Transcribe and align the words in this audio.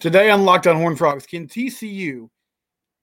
Today 0.00 0.30
on 0.30 0.44
Locked 0.44 0.68
on 0.68 0.76
Horned 0.76 0.96
Frogs, 0.96 1.26
can 1.26 1.48
TCU 1.48 2.28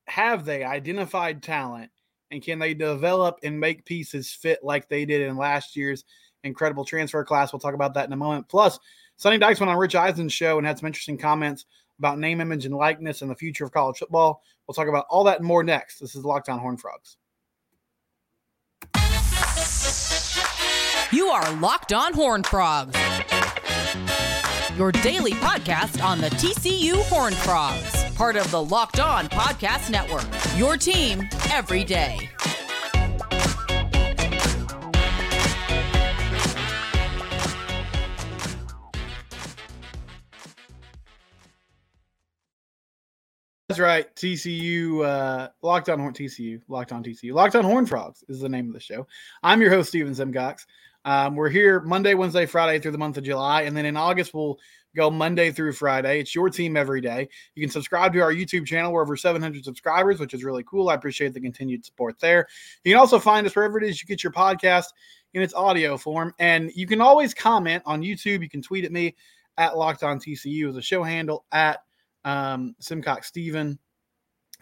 have 0.08 0.46
they 0.46 0.63
identified 0.63 1.44
talent 1.44 1.92
and 2.32 2.42
can 2.42 2.58
they 2.58 2.74
develop 2.74 3.38
and 3.44 3.60
make 3.60 3.83
pieces 3.83 4.32
fit 4.32 4.59
like 4.64 4.87
they 4.87 5.03
did 5.03 5.19
in 5.19 5.35
last 5.35 5.75
year's 5.75 6.05
incredible 6.45 6.85
transfer 6.85 7.25
class? 7.25 7.51
We'll 7.51 7.59
talk 7.59 7.73
about 7.73 7.95
that 7.95 8.07
in 8.07 8.13
a 8.13 8.18
moment. 8.18 8.47
Plus, 8.47 8.79
Sonny 9.18 9.38
Dykes 9.38 9.59
went 9.59 9.70
on 9.70 9.77
Rich 9.77 9.95
Eisen's 9.95 10.31
show 10.31 10.57
and 10.57 10.66
had 10.66 10.79
some 10.79 10.88
interesting 10.88 11.18
comments 11.18 11.66
about 12.00 12.18
name, 12.18 12.39
image, 12.39 12.66
and 12.66 12.73
likeness 12.73 13.21
and 13.21 13.30
the 13.30 13.36
future 13.36 13.66
of 13.66 13.73
college 13.73 13.98
football. 13.98 14.41
We'll 14.66 14.75
talk 14.75 14.88
about 14.88 15.05
all 15.09 15.25
that 15.25 15.39
and 15.39 15.48
more 15.48 15.66
next. 15.66 16.00
This 16.00 16.16
is 16.16 16.23
Locked 16.23 16.48
on 16.48 16.59
Horned 16.59 16.80
Frogs. 16.80 17.18
You 21.12 21.27
are 21.27 21.52
Locked 21.55 21.91
on 21.91 22.14
Horned 22.14 22.48
Frogs 22.48 22.96
your 24.76 24.92
daily 24.92 25.32
podcast 25.34 26.04
on 26.04 26.20
the 26.20 26.28
TCU 26.32 27.02
Horned 27.04 27.36
Frogs, 27.36 28.04
part 28.15 28.36
of 28.36 28.50
the 28.52 28.61
Locked 28.61 29.00
On 29.00 29.28
Podcast 29.29 29.89
Network. 29.89 30.25
Your 30.57 30.75
team 30.75 31.28
every 31.51 31.84
day. 31.84 32.29
That's 43.70 43.79
right. 43.79 44.15
TCU, 44.15 45.03
uh, 45.05 45.49
Locked 45.62 45.89
on 45.89 45.99
Horn 45.99 46.13
TCU, 46.13 46.62
Locked 46.67 46.91
on 46.91 47.03
TCU, 47.03 47.34
Locked 47.34 47.55
on 47.55 47.65
Horned 47.65 47.89
Frogs 47.89 48.23
is 48.29 48.39
the 48.39 48.48
name 48.48 48.67
of 48.67 48.73
the 48.73 48.79
show. 48.79 49.07
I'm 49.41 49.59
your 49.59 49.70
host, 49.70 49.89
Steven 49.89 50.15
Simcox. 50.15 50.65
Um, 51.05 51.35
we're 51.35 51.49
here 51.49 51.81
Monday, 51.81 52.15
Wednesday, 52.15 52.47
Friday 52.47 52.79
through 52.79 52.91
the 52.91 52.97
month 52.97 53.17
of 53.17 53.23
July. 53.23 53.61
And 53.61 53.77
then 53.77 53.85
in 53.85 53.95
August, 53.95 54.33
we'll 54.33 54.57
go 54.95 55.11
Monday 55.11 55.51
through 55.51 55.73
Friday. 55.73 56.19
It's 56.19 56.33
your 56.33 56.49
team 56.49 56.75
every 56.75 56.99
day. 56.99 57.29
You 57.53 57.61
can 57.61 57.71
subscribe 57.71 58.11
to 58.13 58.21
our 58.21 58.33
YouTube 58.33 58.65
channel. 58.65 58.91
We're 58.91 59.03
over 59.03 59.15
700 59.15 59.63
subscribers, 59.63 60.20
which 60.20 60.34
is 60.34 60.43
really 60.43 60.63
cool. 60.63 60.89
I 60.89 60.95
appreciate 60.95 61.34
the 61.34 61.41
continued 61.41 61.85
support 61.85 62.20
there. 62.20 62.47
You 62.84 62.93
can 62.93 62.99
also 62.99 63.20
find 63.20 63.45
us 63.45 63.55
wherever 63.55 63.77
it 63.77 63.87
is 63.87 64.02
you 64.02 64.08
get 64.08 64.23
your 64.23 64.34
podcast 64.34 64.88
in 65.36 65.44
its 65.44 65.53
audio 65.53 65.95
form. 65.95 66.34
And 66.39 66.72
you 66.73 66.88
can 66.88 67.02
always 67.02 67.36
comment 67.36 67.84
on 67.86 68.02
YouTube. 68.02 68.42
You 68.42 68.50
can 68.50 68.64
tweet 68.64 68.84
at 68.84 68.92
me 68.92 69.16
at 69.58 69.78
Locked 69.78 70.03
On 70.03 70.19
TCU 70.19 70.69
as 70.69 70.75
a 70.75 70.81
show 70.81 71.03
handle 71.03 71.45
at 71.52 71.81
um, 72.23 72.75
Simcox 72.80 73.28
Steven 73.28 73.78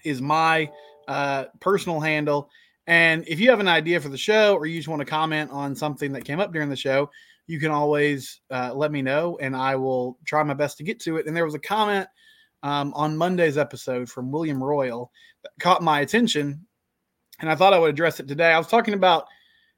is 0.04 0.22
my 0.22 0.70
uh, 1.08 1.46
personal 1.62 2.02
handle. 2.02 2.50
And 2.88 3.24
if 3.28 3.40
you 3.40 3.50
have 3.50 3.60
an 3.60 3.68
idea 3.68 4.00
for 4.00 4.10
the 4.10 4.18
show 4.18 4.56
or 4.56 4.66
you 4.66 4.78
just 4.78 4.90
want 4.90 5.00
to 5.00 5.06
comment 5.06 5.52
on 5.52 5.76
something 5.76 6.12
that 6.14 6.26
came 6.26 6.40
up 6.40 6.52
during 6.52 6.70
the 6.70 6.76
show, 6.76 7.10
you 7.48 7.60
can 7.60 7.72
always 7.72 8.42
uh, 8.52 8.74
let 8.74 8.92
me 8.92 9.02
know 9.02 9.38
and 9.42 9.56
I 9.56 9.76
will 9.76 10.18
try 10.26 10.44
my 10.44 10.54
best 10.54 10.78
to 10.78 10.84
get 10.84 11.00
to 11.02 11.18
it. 11.18 11.26
And 11.26 11.36
there 11.36 11.46
was 11.46 11.56
a 11.56 11.60
comment 11.60 12.08
um, 12.62 12.94
on 12.96 13.18
Monday's 13.18 13.58
episode 13.58 14.10
from 14.10 14.32
William 14.32 14.64
Royal 14.64 15.12
that 15.44 15.52
caught 15.60 15.82
my 15.82 16.02
attention. 16.02 16.66
And 17.40 17.50
I 17.50 17.56
thought 17.56 17.74
I 17.74 17.80
would 17.80 17.90
address 17.90 18.20
it 18.20 18.28
today. 18.28 18.52
I 18.52 18.58
was 18.58 18.68
talking 18.68 18.94
about 18.94 19.28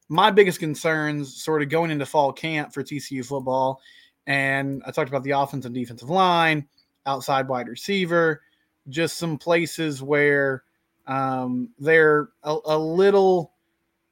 my 0.09 0.29
biggest 0.29 0.59
concerns 0.59 1.43
sort 1.43 1.63
of 1.63 1.69
going 1.69 1.89
into 1.89 2.05
fall 2.05 2.31
camp 2.31 2.73
for 2.73 2.83
TCU 2.83 3.25
football. 3.25 3.81
And 4.27 4.83
I 4.85 4.91
talked 4.91 5.09
about 5.09 5.23
the 5.23 5.31
offensive 5.31 5.69
and 5.69 5.75
defensive 5.75 6.09
line, 6.09 6.67
outside 7.05 7.47
wide 7.47 7.67
receiver, 7.67 8.41
just 8.89 9.17
some 9.17 9.37
places 9.37 10.03
where 10.03 10.63
um, 11.07 11.69
they're 11.79 12.29
a, 12.43 12.57
a, 12.65 12.77
little. 12.77 13.53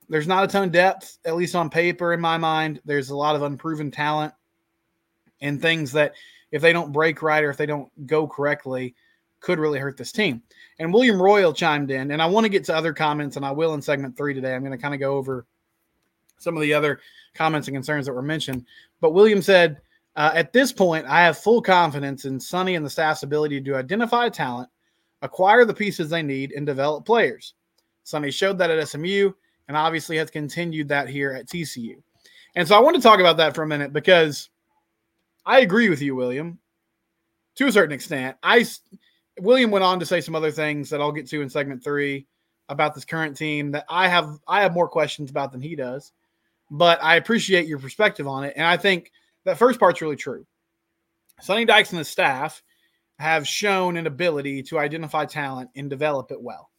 There's 0.09 0.27
not 0.27 0.43
a 0.43 0.47
ton 0.47 0.63
of 0.63 0.71
depth, 0.71 1.17
at 1.25 1.35
least 1.35 1.55
on 1.55 1.69
paper, 1.69 2.13
in 2.13 2.21
my 2.21 2.37
mind. 2.37 2.81
There's 2.85 3.09
a 3.09 3.15
lot 3.15 3.35
of 3.35 3.41
unproven 3.41 3.89
talent 3.89 4.33
and 5.41 5.61
things 5.61 5.91
that, 5.93 6.13
if 6.51 6.61
they 6.61 6.71
don't 6.71 6.91
break 6.91 7.21
right 7.21 7.43
or 7.43 7.49
if 7.49 7.57
they 7.57 7.65
don't 7.65 7.89
go 8.05 8.27
correctly, 8.27 8.95
could 9.39 9.59
really 9.59 9.79
hurt 9.79 9.97
this 9.97 10.11
team. 10.11 10.41
And 10.79 10.93
William 10.93 11.21
Royal 11.21 11.53
chimed 11.53 11.89
in, 11.89 12.11
and 12.11 12.21
I 12.21 12.25
want 12.27 12.45
to 12.45 12.49
get 12.49 12.63
to 12.65 12.75
other 12.75 12.93
comments, 12.93 13.37
and 13.37 13.45
I 13.45 13.51
will 13.51 13.73
in 13.73 13.81
segment 13.81 14.15
three 14.15 14.33
today. 14.33 14.53
I'm 14.53 14.61
going 14.61 14.71
to 14.71 14.77
kind 14.77 14.93
of 14.93 14.99
go 14.99 15.15
over 15.15 15.45
some 16.37 16.55
of 16.55 16.61
the 16.61 16.73
other 16.73 16.99
comments 17.33 17.67
and 17.67 17.75
concerns 17.75 18.05
that 18.05 18.13
were 18.13 18.21
mentioned. 18.21 18.65
But 19.01 19.13
William 19.13 19.41
said, 19.41 19.81
uh, 20.15 20.31
at 20.35 20.53
this 20.53 20.71
point, 20.71 21.07
I 21.07 21.21
have 21.21 21.37
full 21.37 21.61
confidence 21.61 22.25
in 22.25 22.39
Sonny 22.39 22.75
and 22.75 22.85
the 22.85 22.89
staff's 22.89 23.23
ability 23.23 23.61
to 23.61 23.75
identify 23.75 24.29
talent 24.29 24.69
acquire 25.23 25.65
the 25.65 25.73
pieces 25.73 26.09
they 26.09 26.21
need, 26.21 26.51
and 26.51 26.65
develop 26.65 27.05
players. 27.05 27.55
Sonny 28.03 28.29
showed 28.29 28.57
that 28.59 28.69
at 28.69 28.87
SMU 28.87 29.31
and 29.67 29.77
obviously 29.77 30.17
has 30.17 30.29
continued 30.29 30.89
that 30.89 31.09
here 31.09 31.31
at 31.31 31.47
TCU. 31.47 31.95
And 32.55 32.67
so 32.67 32.75
I 32.75 32.79
want 32.79 32.95
to 32.95 33.01
talk 33.01 33.19
about 33.19 33.37
that 33.37 33.55
for 33.55 33.63
a 33.63 33.67
minute 33.67 33.93
because 33.93 34.49
I 35.45 35.61
agree 35.61 35.89
with 35.89 36.01
you, 36.01 36.15
William, 36.15 36.59
to 37.55 37.67
a 37.67 37.71
certain 37.71 37.93
extent. 37.93 38.37
I 38.43 38.65
William 39.39 39.71
went 39.71 39.83
on 39.83 39.99
to 39.99 40.05
say 40.05 40.21
some 40.21 40.35
other 40.35 40.51
things 40.51 40.89
that 40.89 41.01
I'll 41.01 41.11
get 41.11 41.27
to 41.29 41.41
in 41.41 41.49
segment 41.49 41.83
three 41.83 42.27
about 42.69 42.93
this 42.93 43.05
current 43.05 43.35
team 43.35 43.71
that 43.71 43.85
I 43.89 44.07
have 44.07 44.37
I 44.47 44.61
have 44.61 44.73
more 44.73 44.87
questions 44.87 45.31
about 45.31 45.51
than 45.51 45.61
he 45.61 45.75
does. 45.75 46.11
But 46.69 47.01
I 47.03 47.15
appreciate 47.15 47.67
your 47.67 47.79
perspective 47.79 48.27
on 48.27 48.43
it. 48.43 48.53
And 48.55 48.65
I 48.65 48.77
think 48.77 49.11
that 49.45 49.57
first 49.57 49.79
part's 49.79 50.01
really 50.01 50.15
true. 50.15 50.45
Sonny 51.41 51.65
Dykes 51.65 51.91
and 51.91 51.99
the 51.99 52.05
staff 52.05 52.61
have 53.23 53.47
shown 53.47 53.95
an 53.95 54.05
ability 54.05 54.61
to 54.61 54.77
identify 54.77 55.25
talent 55.25 55.69
and 55.77 55.89
develop 55.89 56.29
it 56.29 56.41
well. 56.41 56.69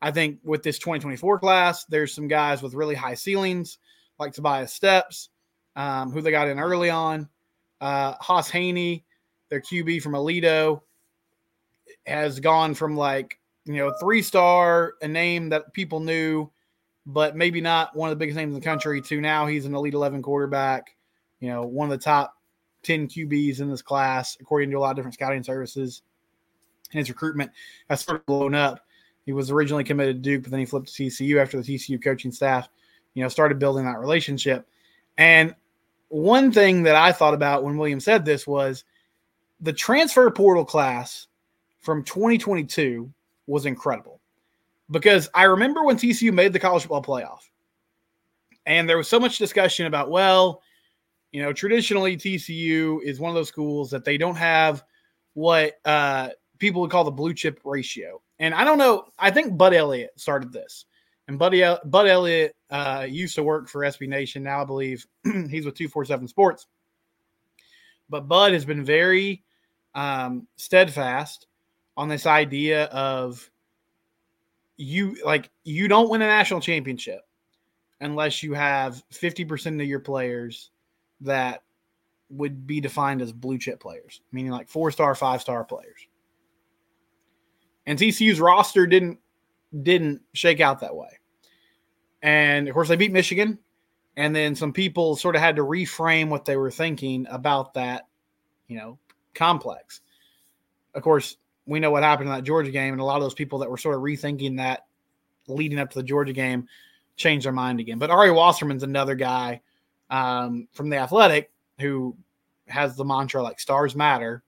I 0.00 0.12
think 0.12 0.38
with 0.44 0.62
this 0.62 0.78
2024 0.78 1.40
class, 1.40 1.84
there's 1.86 2.14
some 2.14 2.28
guys 2.28 2.62
with 2.62 2.74
really 2.74 2.94
high 2.94 3.14
ceilings, 3.14 3.78
like 4.16 4.32
Tobias 4.32 4.72
Steps, 4.72 5.30
um, 5.74 6.12
who 6.12 6.20
they 6.20 6.30
got 6.30 6.46
in 6.46 6.60
early 6.60 6.90
on. 6.90 7.28
Uh, 7.80 8.14
Hauss 8.20 8.48
Hejny, 8.48 9.02
their 9.48 9.60
QB 9.60 10.00
from 10.00 10.12
Aledo, 10.12 10.80
has 12.06 12.38
gone 12.38 12.74
from 12.74 12.96
like, 12.96 13.40
you 13.64 13.74
know, 13.74 13.92
three 14.00 14.22
star, 14.22 14.94
a 15.02 15.08
name 15.08 15.48
that 15.48 15.72
people 15.72 15.98
knew, 15.98 16.48
but 17.04 17.34
maybe 17.34 17.60
not 17.60 17.96
one 17.96 18.10
of 18.10 18.16
the 18.16 18.22
biggest 18.22 18.36
names 18.36 18.54
in 18.54 18.60
the 18.60 18.64
country, 18.64 19.02
to 19.02 19.20
now 19.20 19.48
he's 19.48 19.66
an 19.66 19.74
Elite 19.74 19.94
11 19.94 20.22
quarterback, 20.22 20.96
you 21.40 21.48
know, 21.48 21.62
one 21.62 21.90
of 21.90 21.98
the 21.98 22.04
top 22.04 22.36
10 22.82 23.08
QBs 23.08 23.60
in 23.60 23.70
this 23.70 23.82
class, 23.82 24.36
according 24.40 24.70
to 24.70 24.76
a 24.76 24.80
lot 24.80 24.90
of 24.90 24.96
different 24.96 25.14
scouting 25.14 25.42
services. 25.42 26.02
And 26.92 26.98
his 26.98 27.08
recruitment 27.08 27.50
has 27.88 28.00
sort 28.00 28.18
of 28.18 28.26
blown 28.26 28.54
up. 28.54 28.80
He 29.26 29.32
was 29.32 29.50
originally 29.50 29.84
committed 29.84 30.16
to 30.16 30.30
Duke, 30.30 30.42
but 30.42 30.50
then 30.50 30.60
he 30.60 30.66
flipped 30.66 30.92
to 30.92 31.04
TCU 31.04 31.40
after 31.40 31.60
the 31.60 31.62
TCU 31.62 32.02
coaching 32.02 32.32
staff, 32.32 32.68
you 33.14 33.22
know, 33.22 33.28
started 33.28 33.58
building 33.58 33.84
that 33.84 33.98
relationship. 33.98 34.66
And 35.18 35.54
one 36.08 36.50
thing 36.50 36.82
that 36.84 36.96
I 36.96 37.12
thought 37.12 37.34
about 37.34 37.62
when 37.62 37.76
William 37.76 38.00
said 38.00 38.24
this 38.24 38.46
was 38.46 38.84
the 39.60 39.72
transfer 39.72 40.30
portal 40.30 40.64
class 40.64 41.28
from 41.80 42.02
2022 42.02 43.10
was 43.46 43.66
incredible 43.66 44.20
because 44.90 45.28
I 45.34 45.44
remember 45.44 45.84
when 45.84 45.96
TCU 45.96 46.32
made 46.32 46.52
the 46.52 46.58
college 46.58 46.82
football 46.82 47.02
playoff 47.02 47.50
and 48.66 48.88
there 48.88 48.96
was 48.96 49.08
so 49.08 49.20
much 49.20 49.38
discussion 49.38 49.86
about, 49.86 50.10
well, 50.10 50.62
you 51.32 51.42
know, 51.42 51.52
traditionally 51.52 52.16
TCU 52.16 53.02
is 53.02 53.20
one 53.20 53.30
of 53.30 53.34
those 53.34 53.48
schools 53.48 53.90
that 53.90 54.04
they 54.04 54.18
don't 54.18 54.36
have 54.36 54.84
what 55.34 55.74
uh, 55.84 56.30
people 56.58 56.80
would 56.80 56.90
call 56.90 57.04
the 57.04 57.10
blue 57.10 57.34
chip 57.34 57.60
ratio. 57.64 58.20
And 58.38 58.54
I 58.54 58.64
don't 58.64 58.78
know. 58.78 59.04
I 59.18 59.30
think 59.30 59.56
Bud 59.56 59.74
Elliott 59.74 60.12
started 60.16 60.52
this. 60.52 60.86
And 61.28 61.38
Buddy, 61.38 61.62
Bud 61.84 62.08
Elliott 62.08 62.56
uh, 62.70 63.06
used 63.08 63.36
to 63.36 63.42
work 63.42 63.68
for 63.68 63.82
SB 63.82 64.08
Nation. 64.08 64.42
Now 64.42 64.62
I 64.62 64.64
believe 64.64 65.06
he's 65.24 65.64
with 65.64 65.76
247 65.76 66.26
Sports. 66.26 66.66
But 68.08 68.26
Bud 68.26 68.52
has 68.52 68.64
been 68.64 68.84
very 68.84 69.44
um, 69.94 70.48
steadfast 70.56 71.46
on 71.96 72.08
this 72.08 72.26
idea 72.26 72.84
of 72.86 73.48
you 74.76 75.16
like 75.24 75.50
you 75.62 75.86
don't 75.86 76.08
win 76.08 76.22
a 76.22 76.26
national 76.26 76.60
championship 76.60 77.20
unless 78.00 78.42
you 78.42 78.54
have 78.54 79.02
50% 79.12 79.80
of 79.80 79.86
your 79.86 80.00
players 80.00 80.70
that 81.22 81.62
would 82.30 82.66
be 82.66 82.80
defined 82.80 83.22
as 83.22 83.32
blue 83.32 83.58
chip 83.58 83.80
players, 83.80 84.20
meaning 84.32 84.52
like 84.52 84.68
four 84.68 84.90
star, 84.90 85.14
five 85.14 85.40
star 85.40 85.64
players. 85.64 86.06
And 87.86 87.98
TCU's 87.98 88.40
roster 88.40 88.86
didn't 88.86 89.18
didn't 89.82 90.22
shake 90.32 90.60
out 90.60 90.80
that 90.80 90.94
way. 90.94 91.18
And 92.22 92.68
of 92.68 92.74
course, 92.74 92.88
they 92.88 92.96
beat 92.96 93.12
Michigan. 93.12 93.58
And 94.16 94.34
then 94.34 94.54
some 94.54 94.72
people 94.72 95.16
sort 95.16 95.36
of 95.36 95.40
had 95.40 95.56
to 95.56 95.62
reframe 95.62 96.28
what 96.28 96.44
they 96.44 96.56
were 96.56 96.70
thinking 96.70 97.26
about 97.30 97.74
that, 97.74 98.08
you 98.66 98.76
know, 98.76 98.98
complex. 99.34 100.00
Of 100.94 101.02
course, 101.02 101.36
we 101.66 101.80
know 101.80 101.90
what 101.90 102.02
happened 102.02 102.28
in 102.28 102.34
that 102.34 102.44
Georgia 102.44 102.72
game, 102.72 102.92
and 102.92 103.00
a 103.00 103.04
lot 103.04 103.16
of 103.16 103.22
those 103.22 103.34
people 103.34 103.60
that 103.60 103.70
were 103.70 103.78
sort 103.78 103.94
of 103.94 104.02
rethinking 104.02 104.56
that 104.56 104.86
leading 105.46 105.78
up 105.78 105.90
to 105.90 105.98
the 105.98 106.04
Georgia 106.04 106.32
game 106.32 106.66
changed 107.16 107.46
their 107.46 107.52
mind 107.52 107.80
again. 107.80 107.98
But 107.98 108.10
Ari 108.10 108.32
Wasserman's 108.32 108.82
another 108.82 109.14
guy 109.14 109.60
um, 110.10 110.68
from 110.72 110.90
the 110.90 110.96
Athletic 110.96 111.50
who 111.78 112.16
has 112.68 112.96
the 112.96 113.04
mantra 113.04 113.42
like 113.42 113.58
stars 113.58 113.96
matter. 113.96 114.42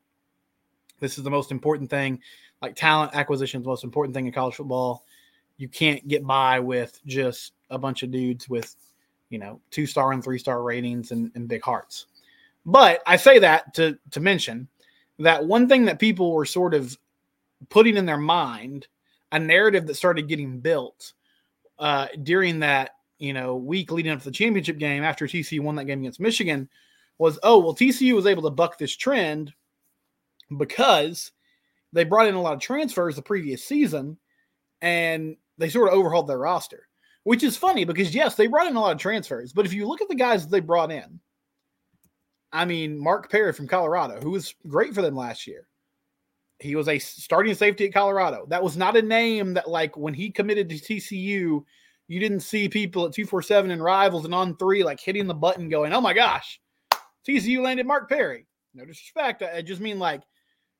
This 1.00 1.18
is 1.18 1.24
the 1.24 1.30
most 1.30 1.50
important 1.50 1.90
thing. 1.90 2.20
Like 2.60 2.76
talent 2.76 3.14
acquisition 3.14 3.60
is 3.60 3.64
the 3.64 3.70
most 3.70 3.84
important 3.84 4.14
thing 4.14 4.26
in 4.26 4.32
college 4.32 4.54
football. 4.54 5.04
You 5.56 5.68
can't 5.68 6.06
get 6.06 6.24
by 6.26 6.60
with 6.60 7.00
just 7.06 7.52
a 7.70 7.78
bunch 7.78 8.02
of 8.02 8.10
dudes 8.10 8.48
with, 8.48 8.76
you 9.30 9.38
know, 9.38 9.60
two 9.70 9.86
star 9.86 10.12
and 10.12 10.22
three 10.22 10.38
star 10.38 10.62
ratings 10.62 11.10
and, 11.10 11.32
and 11.34 11.48
big 11.48 11.62
hearts. 11.62 12.06
But 12.64 13.02
I 13.06 13.16
say 13.16 13.38
that 13.40 13.74
to 13.74 13.98
to 14.12 14.20
mention 14.20 14.68
that 15.18 15.44
one 15.44 15.68
thing 15.68 15.84
that 15.86 15.98
people 15.98 16.32
were 16.32 16.44
sort 16.44 16.74
of 16.74 16.96
putting 17.68 17.96
in 17.96 18.06
their 18.06 18.16
mind, 18.18 18.86
a 19.32 19.38
narrative 19.38 19.86
that 19.86 19.94
started 19.94 20.28
getting 20.28 20.60
built 20.60 21.12
uh, 21.78 22.06
during 22.22 22.60
that 22.60 22.96
you 23.22 23.32
know 23.32 23.54
week 23.54 23.92
leading 23.92 24.10
up 24.10 24.18
to 24.18 24.24
the 24.24 24.32
championship 24.32 24.78
game 24.78 25.04
after 25.04 25.26
TCU 25.26 25.60
won 25.60 25.76
that 25.76 25.84
game 25.84 26.00
against 26.00 26.18
Michigan 26.18 26.68
was 27.18 27.38
oh 27.44 27.60
well 27.60 27.74
TCU 27.74 28.14
was 28.14 28.26
able 28.26 28.42
to 28.42 28.50
buck 28.50 28.76
this 28.76 28.96
trend 28.96 29.52
because 30.58 31.30
they 31.92 32.02
brought 32.02 32.26
in 32.26 32.34
a 32.34 32.42
lot 32.42 32.54
of 32.54 32.60
transfers 32.60 33.14
the 33.14 33.22
previous 33.22 33.64
season 33.64 34.18
and 34.80 35.36
they 35.56 35.68
sort 35.68 35.88
of 35.88 35.94
overhauled 35.94 36.26
their 36.26 36.38
roster, 36.38 36.88
which 37.22 37.44
is 37.44 37.56
funny 37.56 37.84
because 37.84 38.12
yes, 38.12 38.34
they 38.34 38.48
brought 38.48 38.66
in 38.66 38.74
a 38.74 38.80
lot 38.80 38.92
of 38.92 38.98
transfers, 38.98 39.52
but 39.52 39.66
if 39.66 39.72
you 39.72 39.86
look 39.86 40.02
at 40.02 40.08
the 40.08 40.16
guys 40.16 40.42
that 40.42 40.50
they 40.50 40.58
brought 40.58 40.90
in, 40.90 41.20
I 42.52 42.64
mean, 42.64 42.98
Mark 42.98 43.30
Perry 43.30 43.52
from 43.52 43.68
Colorado, 43.68 44.20
who 44.20 44.30
was 44.30 44.54
great 44.66 44.94
for 44.94 45.00
them 45.00 45.14
last 45.14 45.46
year. 45.46 45.68
He 46.58 46.74
was 46.74 46.88
a 46.88 46.98
starting 46.98 47.54
safety 47.54 47.86
at 47.86 47.94
Colorado. 47.94 48.46
That 48.48 48.62
was 48.62 48.76
not 48.76 48.96
a 48.96 49.02
name 49.02 49.54
that, 49.54 49.68
like, 49.68 49.96
when 49.96 50.14
he 50.14 50.30
committed 50.30 50.68
to 50.68 50.76
TCU, 50.76 51.64
you 52.08 52.20
didn't 52.20 52.40
see 52.40 52.68
people 52.68 53.06
at 53.06 53.12
247 53.12 53.70
and 53.70 53.82
rivals 53.82 54.24
and 54.24 54.34
On3, 54.34 54.84
like, 54.84 55.00
hitting 55.00 55.26
the 55.26 55.34
button 55.34 55.68
going, 55.68 55.92
oh 55.92 56.00
my 56.00 56.12
gosh, 56.12 56.60
TCU 57.26 57.62
landed 57.62 57.86
Mark 57.86 58.08
Perry. 58.08 58.46
No 58.74 58.84
disrespect. 58.84 59.42
I 59.42 59.62
just 59.62 59.80
mean, 59.80 59.98
like, 59.98 60.22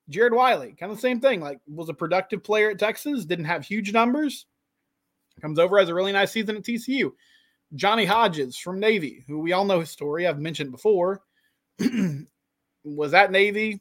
Jared 0.09 0.35
Wiley, 0.35 0.75
kind 0.79 0.91
of 0.91 0.99
the 0.99 1.03
same 1.03 1.21
thing. 1.21 1.41
Like, 1.41 1.59
was 1.67 1.89
a 1.89 1.95
productive 1.95 2.43
player 2.43 2.71
at 2.71 2.79
Texas, 2.79 3.25
didn't 3.25 3.45
have 3.45 3.65
huge 3.65 3.93
numbers, 3.93 4.47
comes 5.41 5.59
over 5.59 5.79
as 5.79 5.89
a 5.89 5.95
really 5.95 6.13
nice 6.13 6.33
season 6.33 6.57
at 6.57 6.63
TCU. 6.63 7.13
Johnny 7.75 8.05
Hodges 8.05 8.57
from 8.57 8.81
Navy, 8.81 9.25
who 9.27 9.39
we 9.39 9.53
all 9.53 9.65
know 9.65 9.81
his 9.81 9.91
story, 9.91 10.27
I've 10.27 10.39
mentioned 10.39 10.73
before, 10.73 11.23
was 12.85 13.15
at 13.15 13.31
Navy, 13.31 13.81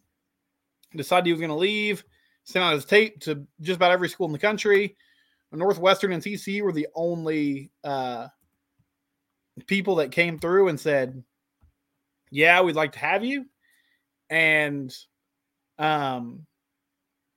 decided 0.95 1.25
he 1.25 1.33
was 1.33 1.41
going 1.41 1.49
to 1.49 1.55
leave, 1.55 2.03
sent 2.43 2.63
out 2.63 2.73
his 2.73 2.85
tape 2.85 3.19
to 3.21 3.45
just 3.59 3.77
about 3.77 3.91
every 3.91 4.09
school 4.09 4.27
in 4.27 4.31
the 4.31 4.39
country. 4.39 4.95
Northwestern 5.57 6.13
and 6.13 6.23
TCU 6.23 6.61
were 6.61 6.71
the 6.71 6.87
only 6.95 7.71
uh, 7.83 8.27
people 9.67 9.95
that 9.95 10.11
came 10.11 10.39
through 10.39 10.69
and 10.69 10.79
said, 10.79 11.23
"Yeah, 12.29 12.61
we'd 12.61 12.75
like 12.75 12.93
to 12.93 12.99
have 12.99 13.23
you," 13.23 13.45
and 14.29 14.95
um, 15.77 16.45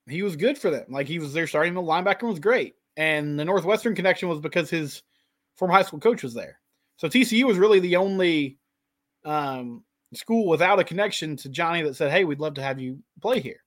he 0.08 0.22
was 0.22 0.36
good 0.36 0.58
for 0.58 0.70
them. 0.70 0.86
Like 0.88 1.06
he 1.06 1.18
was 1.18 1.32
there 1.32 1.46
starting 1.46 1.74
the 1.74 1.80
linebacker 1.80 2.28
was 2.28 2.38
great. 2.38 2.74
And 2.96 3.38
the 3.38 3.44
Northwestern 3.44 3.94
connection 3.94 4.28
was 4.28 4.38
because 4.38 4.70
his 4.70 5.02
former 5.56 5.74
high 5.74 5.82
school 5.82 5.98
coach 5.98 6.22
was 6.22 6.34
there. 6.34 6.60
So 6.96 7.08
TCU 7.08 7.44
was 7.44 7.58
really 7.58 7.80
the 7.80 7.96
only 7.96 8.58
um, 9.24 9.82
school 10.12 10.46
without 10.46 10.78
a 10.78 10.84
connection 10.84 11.36
to 11.38 11.48
Johnny 11.48 11.82
that 11.82 11.96
said, 11.96 12.12
Hey, 12.12 12.24
we'd 12.24 12.40
love 12.40 12.54
to 12.54 12.62
have 12.62 12.78
you 12.78 12.98
play 13.20 13.40
here. 13.40 13.62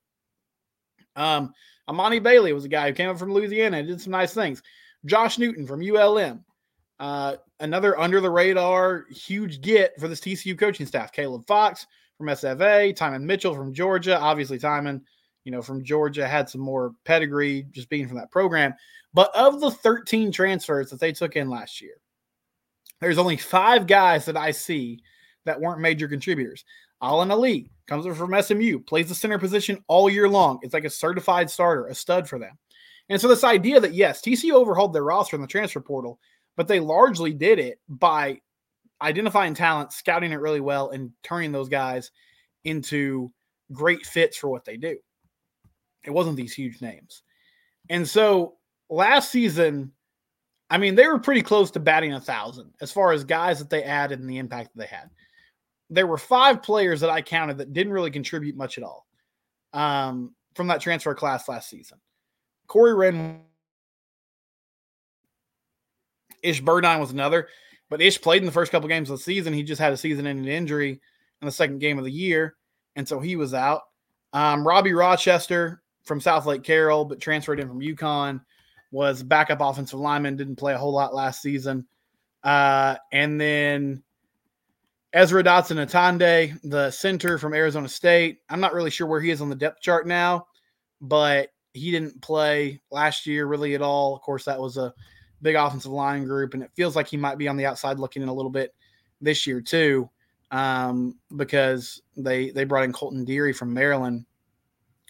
Um, 1.15 1.53
Emani 1.89 2.21
Bailey 2.21 2.53
was 2.53 2.65
a 2.65 2.69
guy 2.69 2.87
who 2.87 2.93
came 2.93 3.09
up 3.09 3.17
from 3.17 3.33
Louisiana 3.33 3.77
and 3.77 3.87
did 3.87 4.01
some 4.01 4.11
nice 4.11 4.33
things. 4.33 4.61
Josh 5.05 5.37
Newton 5.37 5.65
from 5.65 5.81
ULM, 5.81 6.43
uh, 6.99 7.35
another 7.59 7.99
under 7.99 8.19
the 8.19 8.29
radar 8.29 9.05
huge 9.09 9.61
get 9.61 9.99
for 9.99 10.07
this 10.07 10.19
TCU 10.19 10.57
coaching 10.57 10.85
staff. 10.85 11.11
Caleb 11.11 11.45
Fox 11.47 11.87
from 12.17 12.27
SFA, 12.27 12.95
Tymon 12.95 13.23
Mitchell 13.23 13.55
from 13.55 13.73
Georgia. 13.73 14.19
Obviously, 14.19 14.59
Tymon, 14.59 15.01
you 15.43 15.51
know, 15.51 15.61
from 15.61 15.83
Georgia 15.83 16.27
had 16.27 16.49
some 16.49 16.61
more 16.61 16.93
pedigree 17.05 17.67
just 17.71 17.89
being 17.89 18.07
from 18.07 18.17
that 18.17 18.31
program. 18.31 18.73
But 19.13 19.33
of 19.35 19.61
the 19.61 19.71
13 19.71 20.31
transfers 20.31 20.89
that 20.89 20.99
they 20.99 21.11
took 21.11 21.35
in 21.35 21.49
last 21.49 21.81
year, 21.81 21.95
there's 22.99 23.17
only 23.17 23.37
five 23.37 23.87
guys 23.87 24.25
that 24.25 24.37
I 24.37 24.51
see 24.51 24.99
that 25.45 25.59
weren't 25.61 25.79
major 25.79 26.07
contributors. 26.07 26.65
Alan 27.01 27.31
Ali 27.31 27.69
comes 27.87 28.05
from 28.17 28.41
SMU, 28.41 28.79
plays 28.79 29.09
the 29.09 29.15
center 29.15 29.39
position 29.39 29.83
all 29.87 30.09
year 30.09 30.27
long. 30.27 30.59
It's 30.61 30.73
like 30.73 30.85
a 30.85 30.89
certified 30.89 31.49
starter, 31.49 31.87
a 31.87 31.95
stud 31.95 32.27
for 32.27 32.39
them. 32.39 32.57
And 33.09 33.19
so 33.19 33.27
this 33.27 33.43
idea 33.43 33.79
that 33.79 33.93
yes, 33.93 34.21
TCU 34.21 34.53
overhauled 34.53 34.93
their 34.93 35.03
roster 35.03 35.35
in 35.35 35.41
the 35.41 35.47
transfer 35.47 35.79
portal, 35.79 36.19
but 36.55 36.67
they 36.67 36.79
largely 36.79 37.33
did 37.33 37.59
it 37.59 37.79
by 37.87 38.41
identifying 39.01 39.53
talent, 39.53 39.93
scouting 39.93 40.31
it 40.31 40.39
really 40.39 40.59
well, 40.59 40.89
and 40.89 41.11
turning 41.23 41.51
those 41.51 41.69
guys 41.69 42.11
into 42.65 43.31
great 43.71 44.05
fits 44.05 44.37
for 44.37 44.49
what 44.49 44.65
they 44.65 44.75
do. 44.75 44.97
It 46.03 46.11
wasn't 46.11 46.37
these 46.37 46.53
huge 46.53 46.81
names. 46.81 47.23
And 47.89 48.07
so 48.07 48.55
last 48.89 49.31
season, 49.31 49.91
I 50.69 50.77
mean, 50.77 50.95
they 50.95 51.07
were 51.07 51.19
pretty 51.19 51.41
close 51.41 51.71
to 51.71 51.79
batting 51.79 52.13
a 52.13 52.19
thousand 52.19 52.73
as 52.81 52.91
far 52.91 53.13
as 53.13 53.23
guys 53.23 53.59
that 53.59 53.69
they 53.69 53.83
added 53.83 54.19
and 54.19 54.29
the 54.29 54.37
impact 54.37 54.71
that 54.73 54.81
they 54.81 54.87
had. 54.87 55.09
There 55.89 56.07
were 56.07 56.17
five 56.17 56.61
players 56.61 57.01
that 57.01 57.09
I 57.09 57.21
counted 57.21 57.59
that 57.59 57.73
didn't 57.73 57.93
really 57.93 58.11
contribute 58.11 58.55
much 58.55 58.77
at 58.77 58.83
all 58.83 59.07
um, 59.73 60.35
from 60.55 60.67
that 60.67 60.81
transfer 60.81 61.15
class 61.15 61.47
last 61.47 61.69
season. 61.69 61.99
Corey 62.67 62.93
Wren, 62.93 63.41
Ish 66.43 66.61
Burdine 66.61 66.99
was 66.99 67.11
another. 67.11 67.47
But 67.89 68.01
Ish 68.01 68.21
played 68.21 68.41
in 68.41 68.45
the 68.45 68.51
first 68.51 68.71
couple 68.71 68.89
games 68.89 69.09
of 69.09 69.17
the 69.17 69.23
season. 69.23 69.53
He 69.53 69.63
just 69.63 69.81
had 69.81 69.93
a 69.93 69.97
season-ending 69.97 70.51
injury 70.51 70.99
in 71.41 71.45
the 71.45 71.51
second 71.51 71.79
game 71.79 71.97
of 71.97 72.05
the 72.05 72.11
year, 72.11 72.55
and 72.95 73.07
so 73.07 73.19
he 73.19 73.35
was 73.35 73.53
out. 73.53 73.83
Um, 74.33 74.67
Robbie 74.67 74.93
Rochester 74.93 75.81
from 76.03 76.19
Southlake 76.19 76.63
Carroll, 76.63 77.05
but 77.05 77.21
transferred 77.21 77.59
in 77.59 77.67
from 77.67 77.79
UConn, 77.79 78.41
was 78.91 79.23
backup 79.23 79.61
offensive 79.61 79.99
lineman. 79.99 80.35
Didn't 80.35 80.57
play 80.57 80.73
a 80.73 80.77
whole 80.77 80.93
lot 80.93 81.15
last 81.15 81.41
season. 81.41 81.87
Uh, 82.43 82.97
and 83.11 83.39
then 83.39 84.03
Ezra 85.17 85.43
Dotson 85.43 85.83
Oyetade, 85.83 86.59
the 86.63 86.91
center 86.91 87.39
from 87.39 87.55
Arizona 87.55 87.89
State. 87.89 88.41
I'm 88.51 88.59
not 88.59 88.75
really 88.75 88.91
sure 88.91 89.07
where 89.07 89.19
he 89.19 89.31
is 89.31 89.41
on 89.41 89.49
the 89.49 89.55
depth 89.55 89.81
chart 89.81 90.05
now, 90.05 90.45
but 91.01 91.49
he 91.73 91.89
didn't 91.89 92.21
play 92.21 92.79
last 92.91 93.25
year 93.25 93.47
really 93.47 93.73
at 93.73 93.81
all. 93.81 94.15
Of 94.15 94.21
course, 94.21 94.45
that 94.45 94.59
was 94.59 94.77
a 94.77 94.93
big 95.41 95.55
offensive 95.55 95.91
line 95.91 96.25
group, 96.25 96.53
and 96.53 96.61
it 96.61 96.69
feels 96.75 96.95
like 96.95 97.07
he 97.07 97.17
might 97.17 97.39
be 97.39 97.47
on 97.47 97.57
the 97.57 97.65
outside 97.65 97.97
looking 97.97 98.21
in 98.21 98.29
a 98.29 98.33
little 98.33 98.51
bit 98.51 98.75
this 99.19 99.47
year 99.47 99.59
too, 99.59 100.07
um, 100.51 101.17
because 101.35 102.03
they 102.15 102.51
they 102.51 102.63
brought 102.63 102.83
in 102.83 102.93
Coltin 102.93 103.25
Deery 103.25 103.55
from 103.55 103.73
Maryland, 103.73 104.23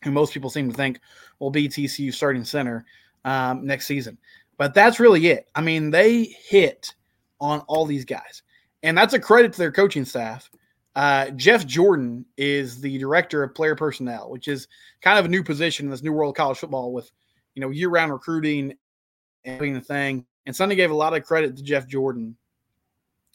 who 0.05 0.11
most 0.11 0.33
people 0.33 0.49
seem 0.49 0.71
to 0.71 0.77
think 0.77 1.01
will 1.39 1.51
be 1.51 1.67
TCU 1.67 2.13
starting 2.13 2.45
center 2.45 2.85
um, 3.25 3.65
next 3.65 3.87
season. 3.87 4.17
But 4.55 4.73
that's 4.73 5.01
really 5.01 5.27
it. 5.27 5.49
I 5.53 5.59
mean, 5.59 5.91
they 5.91 6.23
hit 6.23 6.95
on 7.41 7.59
all 7.67 7.85
these 7.85 8.05
guys, 8.05 8.43
and 8.83 8.97
that's 8.97 9.13
a 9.13 9.19
credit 9.19 9.53
to 9.53 9.57
their 9.57 9.71
coaching 9.71 10.05
staff. 10.05 10.49
Uh, 10.95 11.29
Jeff 11.31 11.65
Jordan 11.65 12.25
is 12.37 12.81
the 12.81 12.97
director 12.97 13.43
of 13.43 13.53
player 13.53 13.75
personnel, 13.75 14.31
which 14.31 14.47
is 14.47 14.67
kind 15.01 15.19
of 15.19 15.25
a 15.25 15.29
new 15.29 15.43
position 15.43 15.85
in 15.85 15.91
this 15.91 16.01
new 16.01 16.11
world 16.11 16.31
of 16.31 16.37
college 16.37 16.57
football 16.57 16.91
with 16.91 17.11
you 17.53 17.61
know 17.61 17.69
year-round 17.69 18.11
recruiting 18.11 18.73
and 19.45 19.59
doing 19.59 19.73
the 19.73 19.81
thing. 19.81 20.25
And 20.45 20.55
Sonny 20.55 20.75
gave 20.75 20.91
a 20.91 20.95
lot 20.95 21.13
of 21.13 21.23
credit 21.23 21.55
to 21.57 21.63
Jeff 21.63 21.87
Jordan 21.87 22.35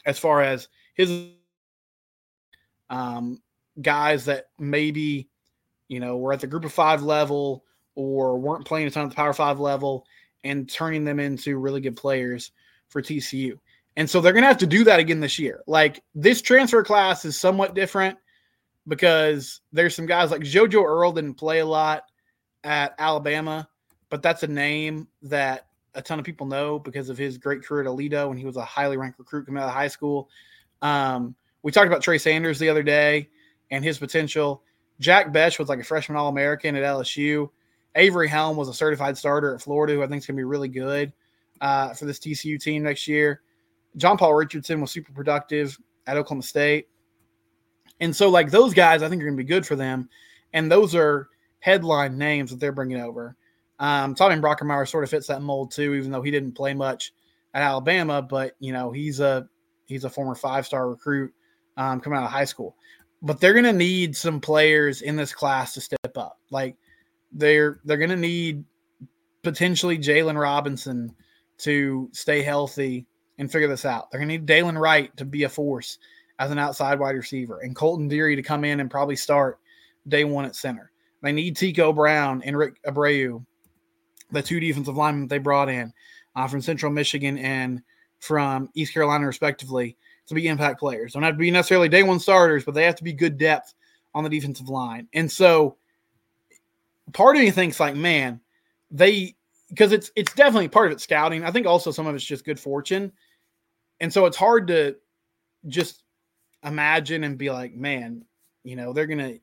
as 0.05 0.19
far 0.19 0.43
as 0.43 0.69
his 0.95 1.29
um, 2.91 3.41
guys 3.81 4.25
that 4.27 4.47
maybe, 4.59 5.29
you 5.89 6.01
know, 6.01 6.17
were 6.17 6.33
at 6.33 6.41
the 6.41 6.47
group 6.47 6.65
of 6.65 6.73
five 6.73 7.03
level 7.03 7.65
or 7.95 8.39
weren't 8.39 8.67
playing 8.67 8.87
a 8.87 8.91
ton 8.91 9.05
at 9.05 9.11
the 9.11 9.17
power 9.17 9.33
five 9.33 9.61
level 9.61 10.07
and 10.45 10.69
turning 10.69 11.05
them 11.05 11.21
into 11.21 11.59
really 11.59 11.81
good 11.81 11.97
players 11.97 12.53
for 12.89 13.01
TCU. 13.03 13.59
And 13.97 14.09
so 14.09 14.21
they're 14.21 14.33
going 14.33 14.43
to 14.43 14.49
have 14.49 14.59
to 14.59 14.67
do 14.67 14.85
that 14.85 15.01
again 15.01 15.21
this 15.21 15.39
year. 15.39 15.63
Like 15.67 16.03
this 16.15 16.41
transfer 16.41 16.83
class 16.83 17.25
is 17.25 17.39
somewhat 17.39 17.75
different 17.75 18.19
because 18.89 19.61
there's 19.73 19.95
some 19.95 20.07
guys 20.07 20.31
like 20.31 20.43
JoJo 20.43 20.85
Earle 20.85 21.13
didn't 21.13 21.35
play 21.35 21.61
a 21.61 21.67
lot 21.67 22.05
at 22.65 22.95
Alabama, 22.99 23.69
but 24.09 24.23
that's 24.23 24.43
a 24.43 24.49
name 24.49 25.09
that 25.23 25.67
a 25.95 26.03
ton 26.03 26.19
of 26.19 26.25
people 26.25 26.47
know 26.47 26.79
because 26.79 27.11
of 27.11 27.19
his 27.19 27.37
great 27.37 27.63
career 27.63 27.83
at 27.83 27.89
Aledo 27.89 28.29
when 28.29 28.39
he 28.39 28.45
was 28.45 28.57
a 28.57 28.65
highly 28.65 28.97
ranked 28.97 29.19
recruit 29.19 29.47
coming 29.47 29.63
out 29.63 29.69
of 29.69 29.75
high 29.75 29.89
school. 29.89 30.29
Um, 30.81 31.35
we 31.63 31.71
talked 31.71 31.87
about 31.87 32.03
Trey 32.03 32.19
Sanders 32.19 32.59
the 32.59 32.69
other 32.69 32.83
day 32.83 33.29
and 33.71 33.85
his 33.85 33.99
potential. 33.99 34.63
Jack 35.01 35.33
Bech 35.33 35.59
was 35.59 35.69
like 35.69 35.81
a 35.81 35.85
freshman 35.85 36.17
All 36.17 36.29
American 36.29 36.77
at 36.77 36.83
LSU. 36.83 37.51
Avery 37.95 38.29
Helm 38.29 38.57
was 38.57 38.69
a 38.69 38.75
certified 38.75 39.19
starter 39.19 39.55
at 39.55 39.61
Florida, 39.61 39.95
who 39.95 40.03
I 40.03 40.07
think 40.07 40.23
is 40.23 40.27
going 40.27 40.37
to 40.37 40.41
be 40.41 40.45
really 40.45 40.69
good 40.69 41.13
uh, 41.61 41.93
for 41.93 42.07
this 42.07 42.19
TCU 42.19 42.61
team 42.61 42.83
next 42.83 43.07
year. 43.07 43.43
John 43.97 44.17
Paul 44.17 44.35
Richardson 44.35 44.81
was 44.81 44.91
super 44.91 45.13
productive 45.13 45.79
at 46.07 46.17
Oklahoma 46.17 46.43
State. 46.43 46.89
And 48.01 48.15
so, 48.15 48.29
like, 48.29 48.51
those 48.51 48.75
guys 48.75 49.03
I 49.03 49.09
think 49.09 49.23
are 49.23 49.27
going 49.27 49.37
to 49.37 49.43
be 49.43 49.49
good 49.49 49.67
for 49.67 49.77
them. 49.77 50.09
And 50.53 50.71
those 50.71 50.95
are 50.95 51.29
headline 51.61 52.19
names 52.19 52.51
that 52.51 52.61
they're 52.61 52.73
bringing 52.73 53.01
over. 53.01 53.37
Um, 53.79 54.15
Tommy 54.15 54.37
Brockermeyer 54.37 54.89
sort 54.89 55.05
of 55.05 55.11
fits 55.11 55.27
that 55.29 55.43
mold 55.43 55.71
too, 55.71 55.95
even 55.95 56.11
though 56.11 56.23
he 56.23 56.31
didn't 56.31 56.53
play 56.53 56.75
much 56.75 57.13
at 57.55 57.63
Alabama. 57.63 58.23
But 58.23 58.55
you 58.61 58.73
know, 58.73 58.91
he's 58.93 59.21
a 59.21 59.49
he's 59.87 60.05
a 60.05 60.11
former 60.11 60.35
five 60.35 60.67
star 60.67 60.89
recruit 60.89 61.33
um, 61.77 62.01
coming 62.01 62.19
out 62.19 62.25
of 62.25 62.31
high 62.31 62.45
school. 62.45 62.77
But 63.23 63.41
they're 63.41 63.53
going 63.53 63.65
to 63.65 63.73
need 63.73 64.17
some 64.17 64.41
players 64.41 65.03
in 65.03 65.17
this 65.17 65.33
class 65.33 65.75
to 65.75 65.81
step 65.81 66.17
up. 66.17 66.39
Like 66.51 66.77
they're 67.33 67.81
they're 67.85 67.97
going 67.97 68.11
to 68.11 68.17
need 68.17 68.65
potentially 69.43 69.99
Jalen 69.99 70.41
Robinson 70.41 71.15
to 71.59 72.09
stay 72.13 72.43
healthy 72.43 73.07
and 73.39 73.51
figure 73.51 73.69
this 73.69 73.85
out. 73.85 74.11
They're 74.11 74.21
going 74.21 74.29
to 74.29 74.39
need 74.39 74.47
Dylan 74.47 74.81
Wright 74.81 75.15
to 75.17 75.25
be 75.25 75.45
a 75.45 75.49
force 75.49 75.99
as 76.39 76.51
an 76.51 76.59
outside 76.59 76.99
wide 76.99 77.17
receiver, 77.17 77.61
and 77.61 77.77
Coltin 77.77 78.11
Deery 78.11 78.37
to 78.37 78.43
come 78.43 78.65
in 78.65 78.81
and 78.81 78.91
probably 78.91 79.17
start 79.17 79.59
day 80.09 80.25
one 80.25 80.45
at 80.45 80.57
center. 80.57 80.91
They 81.23 81.33
need 81.33 81.57
Tico 81.57 81.93
Brown 81.93 82.43
and 82.43 82.57
Rick 82.57 82.83
Abreu, 82.85 83.45
the 84.31 84.43
two 84.43 84.59
defensive 84.59 84.97
linemen 84.97 85.29
they 85.29 85.39
brought 85.39 85.69
in 85.69 85.93
uh, 86.35 86.49
from 86.49 86.61
Central 86.63 86.91
Michigan 86.91 87.39
and 87.39 87.83
from 88.19 88.69
East 88.75 88.95
Carolina, 88.95 89.27
respectively, 89.27 89.97
to 90.27 90.35
be 90.35 90.49
impact 90.49 90.81
players. 90.81 91.13
Don't 91.13 91.23
have 91.23 91.35
to 91.35 91.39
be 91.39 91.51
necessarily 91.51 91.89
day 91.89 92.03
one 92.03 92.19
starters, 92.19 92.65
but 92.65 92.75
they 92.75 92.85
have 92.85 92.97
to 92.97 93.05
be 93.05 93.13
good 93.13 93.39
depth 93.39 93.75
on 94.15 94.25
the 94.25 94.31
defensive 94.31 94.69
line. 94.69 95.09
And 95.13 95.31
so 95.31 95.77
part 97.13 97.37
of 97.37 97.43
me 97.43 97.51
thinks 97.51 97.79
like, 97.79 97.95
man, 97.95 98.41
they 98.91 99.37
because 99.73 99.93
it's 99.93 100.11
it's 100.17 100.35
definitely 100.35 100.69
part 100.69 100.87
of 100.87 100.93
it 100.93 101.01
scouting. 101.01 101.45
I 101.45 101.51
think 101.51 101.67
also 101.67 101.91
some 101.91 102.07
of 102.07 102.15
it's 102.15 102.25
just 102.25 102.45
good 102.45 102.61
fortune. 102.61 103.11
And 104.01 104.13
so 104.13 104.27
it's 104.27 104.37
hard 104.37 104.67
to 104.69 104.97
just 105.67 106.03
imagine 106.63 107.25
and 107.25 107.39
be 107.39 107.51
like, 107.51 107.75
man, 107.75 108.25
you 108.65 108.77
know, 108.77 108.93
they're 108.93 109.07
gonna 109.07 109.35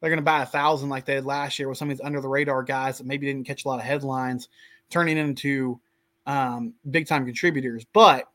they're 0.00 0.10
gonna 0.10 0.22
buy 0.22 0.42
a 0.42 0.46
thousand 0.46 0.88
like 0.88 1.04
they 1.04 1.14
did 1.14 1.26
last 1.26 1.58
year 1.58 1.68
with 1.68 1.76
some 1.76 1.90
of 1.90 1.96
these 1.96 2.04
under 2.04 2.20
the 2.20 2.28
radar 2.28 2.62
guys 2.62 2.98
that 2.98 3.06
maybe 3.06 3.26
didn't 3.26 3.46
catch 3.46 3.64
a 3.64 3.68
lot 3.68 3.78
of 3.78 3.84
headlines, 3.84 4.48
turning 4.88 5.18
into 5.18 5.78
um, 6.26 6.72
big 6.90 7.06
time 7.06 7.26
contributors. 7.26 7.84
But 7.92 8.26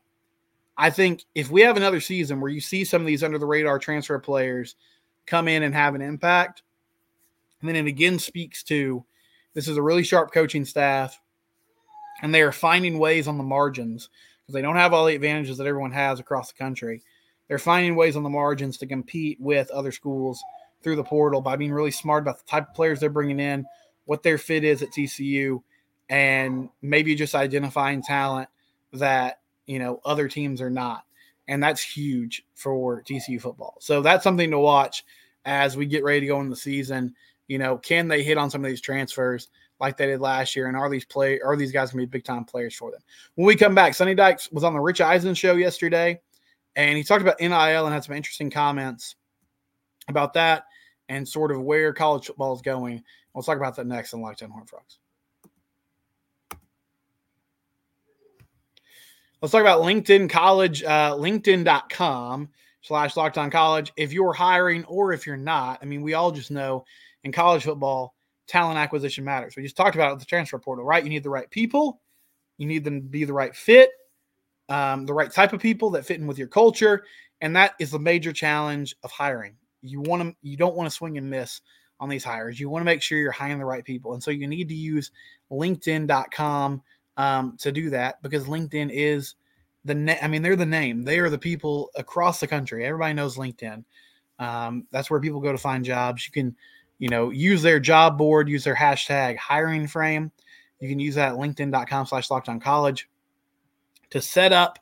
I 0.78 0.90
think 0.90 1.24
if 1.34 1.50
we 1.50 1.62
have 1.62 1.76
another 1.76 2.00
season 2.00 2.40
where 2.40 2.50
you 2.50 2.60
see 2.60 2.84
some 2.84 3.02
of 3.02 3.06
these 3.06 3.24
under 3.24 3.38
the 3.38 3.46
radar 3.46 3.78
transfer 3.80 4.18
players 4.20 4.76
come 5.26 5.48
in 5.48 5.64
and 5.64 5.74
have 5.74 5.96
an 5.96 6.00
impact, 6.00 6.62
and 7.60 7.68
then 7.68 7.76
it 7.76 7.88
again 7.88 8.20
speaks 8.20 8.62
to 8.64 9.04
this 9.54 9.66
is 9.66 9.76
a 9.76 9.82
really 9.82 10.04
sharp 10.04 10.32
coaching 10.32 10.64
staff, 10.64 11.20
and 12.22 12.34
they 12.34 12.42
are 12.42 12.52
finding 12.52 12.98
ways 12.98 13.28
on 13.28 13.38
the 13.38 13.44
margins 13.44 14.08
because 14.42 14.54
they 14.54 14.62
don't 14.62 14.76
have 14.76 14.92
all 14.92 15.06
the 15.06 15.14
advantages 15.14 15.58
that 15.58 15.66
everyone 15.66 15.92
has 15.92 16.20
across 16.20 16.52
the 16.52 16.58
country. 16.58 17.02
They're 17.48 17.58
finding 17.58 17.96
ways 17.96 18.16
on 18.16 18.22
the 18.22 18.30
margins 18.30 18.78
to 18.78 18.86
compete 18.86 19.40
with 19.40 19.70
other 19.70 19.92
schools 19.92 20.42
through 20.82 20.96
the 20.96 21.04
portal 21.04 21.40
by 21.40 21.56
being 21.56 21.72
really 21.72 21.90
smart 21.90 22.22
about 22.22 22.38
the 22.38 22.50
type 22.50 22.68
of 22.68 22.74
players 22.74 23.00
they're 23.00 23.10
bringing 23.10 23.40
in, 23.40 23.66
what 24.04 24.22
their 24.22 24.38
fit 24.38 24.64
is 24.64 24.82
at 24.82 24.90
TCU, 24.90 25.62
and 26.08 26.68
maybe 26.82 27.14
just 27.14 27.34
identifying 27.34 28.02
talent 28.02 28.48
that 28.92 29.40
you 29.66 29.78
know 29.78 30.00
other 30.04 30.28
teams 30.28 30.60
are 30.60 30.70
not 30.70 31.04
and 31.50 31.60
that's 31.60 31.82
huge 31.82 32.44
for 32.54 33.02
TCU 33.02 33.40
football. 33.40 33.76
So 33.80 34.02
that's 34.02 34.22
something 34.22 34.52
to 34.52 34.58
watch 34.58 35.04
as 35.44 35.76
we 35.76 35.84
get 35.84 36.04
ready 36.04 36.20
to 36.20 36.26
go 36.26 36.40
in 36.40 36.48
the 36.48 36.54
season. 36.54 37.16
You 37.50 37.58
know, 37.58 37.78
can 37.78 38.06
they 38.06 38.22
hit 38.22 38.38
on 38.38 38.48
some 38.48 38.64
of 38.64 38.70
these 38.70 38.80
transfers 38.80 39.48
like 39.80 39.96
they 39.96 40.06
did 40.06 40.20
last 40.20 40.54
year? 40.54 40.68
And 40.68 40.76
are 40.76 40.88
these 40.88 41.04
play 41.04 41.40
are 41.40 41.56
these 41.56 41.72
guys 41.72 41.90
gonna 41.90 42.02
be 42.02 42.06
big 42.06 42.22
time 42.22 42.44
players 42.44 42.76
for 42.76 42.92
them? 42.92 43.00
When 43.34 43.44
we 43.44 43.56
come 43.56 43.74
back, 43.74 43.92
Sonny 43.94 44.14
Dykes 44.14 44.52
was 44.52 44.62
on 44.62 44.72
the 44.72 44.78
Rich 44.78 45.00
Eisen 45.00 45.34
show 45.34 45.56
yesterday, 45.56 46.20
and 46.76 46.96
he 46.96 47.02
talked 47.02 47.22
about 47.22 47.40
NIL 47.40 47.86
and 47.86 47.92
had 47.92 48.04
some 48.04 48.14
interesting 48.14 48.52
comments 48.52 49.16
about 50.06 50.32
that 50.34 50.66
and 51.08 51.28
sort 51.28 51.50
of 51.50 51.60
where 51.60 51.92
college 51.92 52.26
football 52.26 52.54
is 52.54 52.62
going. 52.62 53.02
We'll 53.34 53.42
talk 53.42 53.56
about 53.56 53.74
that 53.74 53.86
next 53.88 54.14
on 54.14 54.20
Locked 54.20 54.44
On 54.44 54.50
Horned 54.50 54.70
Frogs. 54.70 55.00
Let's 59.42 59.50
talk 59.50 59.62
about 59.62 59.82
LinkedIn 59.82 60.30
College, 60.30 60.84
uh, 60.84 61.14
LinkedIn.com 61.16 62.48
slash 62.82 63.16
locked 63.16 63.38
on 63.38 63.50
college. 63.50 63.92
If 63.96 64.12
you're 64.12 64.34
hiring 64.34 64.84
or 64.84 65.12
if 65.12 65.26
you're 65.26 65.36
not, 65.36 65.80
I 65.82 65.86
mean, 65.86 66.02
we 66.02 66.14
all 66.14 66.30
just 66.30 66.52
know 66.52 66.84
in 67.24 67.32
college 67.32 67.64
football, 67.64 68.14
talent 68.46 68.78
acquisition 68.78 69.24
matters. 69.24 69.54
We 69.56 69.62
just 69.62 69.76
talked 69.76 69.94
about 69.94 70.18
the 70.18 70.24
transfer 70.24 70.58
portal, 70.58 70.84
right? 70.84 71.02
You 71.02 71.10
need 71.10 71.22
the 71.22 71.30
right 71.30 71.50
people, 71.50 72.00
you 72.58 72.66
need 72.66 72.84
them 72.84 73.02
to 73.02 73.08
be 73.08 73.24
the 73.24 73.32
right 73.32 73.54
fit, 73.54 73.90
um, 74.68 75.06
the 75.06 75.14
right 75.14 75.30
type 75.30 75.52
of 75.52 75.60
people 75.60 75.90
that 75.90 76.06
fit 76.06 76.20
in 76.20 76.26
with 76.26 76.38
your 76.38 76.48
culture. 76.48 77.04
And 77.40 77.56
that 77.56 77.72
is 77.78 77.90
the 77.90 77.98
major 77.98 78.32
challenge 78.32 78.94
of 79.02 79.10
hiring. 79.10 79.56
You 79.82 80.00
want 80.02 80.22
to, 80.22 80.36
you 80.42 80.56
don't 80.56 80.76
want 80.76 80.88
to 80.90 80.94
swing 80.94 81.16
and 81.16 81.30
miss 81.30 81.62
on 82.00 82.08
these 82.08 82.24
hires. 82.24 82.58
You 82.58 82.68
want 82.68 82.82
to 82.82 82.86
make 82.86 83.02
sure 83.02 83.18
you're 83.18 83.32
hiring 83.32 83.58
the 83.58 83.64
right 83.64 83.84
people. 83.84 84.14
And 84.14 84.22
so 84.22 84.30
you 84.30 84.46
need 84.46 84.68
to 84.68 84.74
use 84.74 85.10
LinkedIn.com 85.50 86.82
um, 87.16 87.56
to 87.58 87.72
do 87.72 87.90
that 87.90 88.22
because 88.22 88.44
LinkedIn 88.44 88.90
is 88.92 89.34
the 89.84 89.94
na- 89.94 90.16
I 90.22 90.28
mean, 90.28 90.42
they're 90.42 90.56
the 90.56 90.66
name. 90.66 91.02
They 91.02 91.18
are 91.18 91.30
the 91.30 91.38
people 91.38 91.90
across 91.96 92.40
the 92.40 92.46
country. 92.46 92.84
Everybody 92.84 93.14
knows 93.14 93.36
LinkedIn. 93.36 93.84
Um, 94.38 94.86
that's 94.90 95.10
where 95.10 95.20
people 95.20 95.40
go 95.40 95.52
to 95.52 95.58
find 95.58 95.84
jobs. 95.84 96.26
You 96.26 96.32
can, 96.32 96.56
you 97.00 97.08
know, 97.08 97.30
use 97.30 97.62
their 97.62 97.80
job 97.80 98.18
board, 98.18 98.48
use 98.48 98.62
their 98.62 98.76
hashtag 98.76 99.36
hiring 99.38 99.88
frame. 99.88 100.30
You 100.80 100.88
can 100.88 101.00
use 101.00 101.16
that 101.16 101.32
LinkedIn.com 101.32 102.06
slash 102.06 102.30
locked 102.30 102.48
on 102.48 102.60
college 102.60 103.08
to 104.10 104.20
set 104.20 104.52
up 104.52 104.78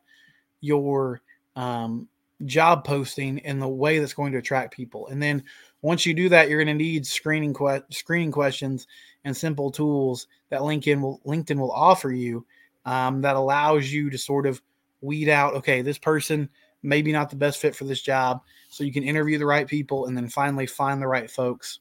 your 0.61 1.23
um, 1.55 2.09
job 2.45 2.85
posting 2.85 3.39
in 3.39 3.61
the 3.61 3.69
way 3.69 4.01
that's 4.01 4.15
going 4.15 4.33
to 4.33 4.39
attract 4.39 4.75
people. 4.75 5.07
And 5.07 5.23
then 5.23 5.45
once 5.81 6.05
you 6.05 6.13
do 6.13 6.29
that, 6.31 6.49
you're 6.49 6.63
going 6.63 6.77
to 6.77 6.85
need 6.85 7.07
screening 7.07 7.55
que- 7.55 7.85
screening 7.91 8.33
questions 8.33 8.89
and 9.25 9.37
simple 9.37 9.71
tools 9.71 10.27
that 10.51 10.61
LinkedIn 10.61 11.01
will 11.01 11.21
LinkedIn 11.25 11.59
will 11.59 11.71
offer 11.71 12.11
you 12.11 12.45
um, 12.85 13.23
that 13.23 13.37
allows 13.37 13.93
you 13.93 14.11
to 14.11 14.19
sort 14.19 14.47
of 14.47 14.61
weed 15.01 15.29
out. 15.29 15.55
Okay, 15.55 15.83
this 15.83 15.99
person 15.99 16.49
maybe 16.83 17.13
not 17.13 17.31
the 17.31 17.37
best 17.37 17.61
fit 17.61 17.77
for 17.77 17.85
this 17.85 18.03
job, 18.03 18.41
so 18.71 18.83
you 18.83 18.93
can 18.93 19.05
interview 19.05 19.39
the 19.39 19.47
right 19.47 19.69
people 19.69 20.07
and 20.07 20.17
then 20.17 20.29
finally 20.29 20.67
find 20.67 21.01
the 21.01 21.07
right 21.07 21.31
folks 21.31 21.79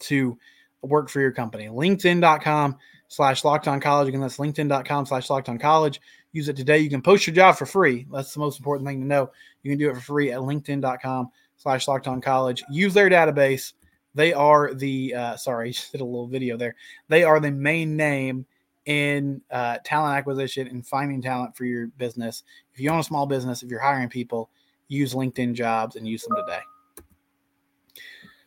to 0.00 0.38
work 0.82 1.08
for 1.08 1.20
your 1.20 1.32
company. 1.32 1.66
LinkedIn.com 1.66 2.76
slash 3.08 3.44
locked 3.44 3.68
on 3.68 3.80
college. 3.80 4.08
Again, 4.08 4.20
that's 4.20 4.38
LinkedIn.com 4.38 5.06
slash 5.06 5.30
locked 5.30 5.48
on 5.48 5.58
college. 5.58 6.00
Use 6.32 6.48
it 6.48 6.56
today. 6.56 6.78
You 6.78 6.90
can 6.90 7.02
post 7.02 7.26
your 7.26 7.34
job 7.34 7.56
for 7.56 7.66
free. 7.66 8.06
That's 8.12 8.34
the 8.34 8.40
most 8.40 8.58
important 8.58 8.88
thing 8.88 9.00
to 9.00 9.06
know. 9.06 9.30
You 9.62 9.70
can 9.70 9.78
do 9.78 9.90
it 9.90 9.94
for 9.94 10.00
free 10.00 10.32
at 10.32 10.40
LinkedIn.com 10.40 11.30
slash 11.56 11.86
locked 11.88 12.08
on 12.08 12.20
college. 12.20 12.62
Use 12.70 12.92
their 12.92 13.08
database. 13.08 13.72
They 14.14 14.32
are 14.32 14.74
the 14.74 15.14
uh, 15.14 15.36
sorry, 15.36 15.70
just 15.72 15.92
did 15.92 16.00
a 16.00 16.04
little 16.04 16.26
video 16.26 16.56
there. 16.56 16.74
They 17.08 17.24
are 17.24 17.40
the 17.40 17.50
main 17.50 17.96
name 17.96 18.46
in 18.86 19.40
uh, 19.50 19.78
talent 19.84 20.18
acquisition 20.18 20.68
and 20.68 20.86
finding 20.86 21.22
talent 21.22 21.56
for 21.56 21.64
your 21.64 21.86
business. 21.86 22.42
If 22.74 22.80
you 22.80 22.90
own 22.90 23.00
a 23.00 23.04
small 23.04 23.26
business, 23.26 23.62
if 23.62 23.70
you're 23.70 23.80
hiring 23.80 24.08
people, 24.08 24.50
use 24.88 25.14
LinkedIn 25.14 25.54
jobs 25.54 25.96
and 25.96 26.06
use 26.06 26.22
them 26.24 26.36
today. 26.36 26.60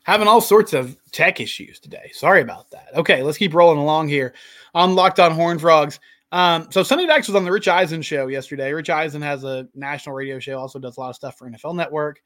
Having 0.07 0.29
all 0.29 0.39
sorts 0.39 0.71
of 0.71 0.97
tech 1.11 1.41
issues 1.41 1.81
today. 1.81 2.09
Sorry 2.13 2.39
about 2.39 2.71
that. 2.71 2.87
Okay, 2.95 3.21
let's 3.21 3.37
keep 3.37 3.53
rolling 3.53 3.77
along 3.77 4.07
here 4.07 4.33
on 4.73 4.95
Locked 4.95 5.19
On 5.19 5.33
Horned 5.33 5.59
Frogs. 5.59 5.99
Um, 6.31 6.69
so 6.71 6.81
Sonny 6.81 7.05
Dykes 7.05 7.27
was 7.27 7.35
on 7.35 7.43
the 7.43 7.51
Rich 7.51 7.67
Eisen 7.67 8.01
show 8.01 8.27
yesterday. 8.27 8.71
Rich 8.71 8.89
Eisen 8.89 9.21
has 9.21 9.43
a 9.43 9.67
national 9.75 10.15
radio 10.15 10.39
show, 10.39 10.59
also 10.59 10.79
does 10.79 10.95
a 10.95 11.01
lot 11.01 11.09
of 11.09 11.17
stuff 11.17 11.37
for 11.37 11.49
NFL 11.49 11.75
Network 11.75 12.21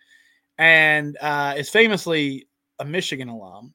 and 0.60 1.18
uh, 1.22 1.56
is 1.58 1.72
famously 1.72 2.48
a 2.78 2.86
Michigan 2.86 3.30
alum. 3.30 3.74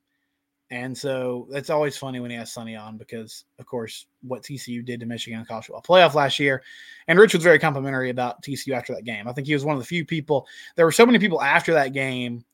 And 0.70 0.96
so 0.96 1.48
that's 1.50 1.70
always 1.70 1.96
funny 1.96 2.20
when 2.20 2.30
he 2.30 2.36
has 2.36 2.52
Sonny 2.52 2.76
on 2.76 2.98
because, 2.98 3.44
of 3.58 3.66
course, 3.66 4.06
what 4.22 4.44
TCU 4.44 4.84
did 4.84 5.00
to 5.00 5.06
Michigan 5.06 5.40
in 5.40 5.42
the 5.42 5.48
college 5.48 5.66
football 5.66 5.82
playoff 5.82 6.14
last 6.14 6.38
year. 6.38 6.62
And 7.08 7.18
Rich 7.18 7.34
was 7.34 7.42
very 7.42 7.58
complimentary 7.58 8.10
about 8.10 8.40
TCU 8.42 8.72
after 8.72 8.94
that 8.94 9.04
game. 9.04 9.26
I 9.26 9.32
think 9.32 9.48
he 9.48 9.54
was 9.54 9.64
one 9.64 9.74
of 9.74 9.82
the 9.82 9.86
few 9.86 10.04
people. 10.04 10.46
There 10.76 10.86
were 10.86 10.92
so 10.92 11.06
many 11.06 11.18
people 11.18 11.42
after 11.42 11.72
that 11.74 11.92
game 11.92 12.44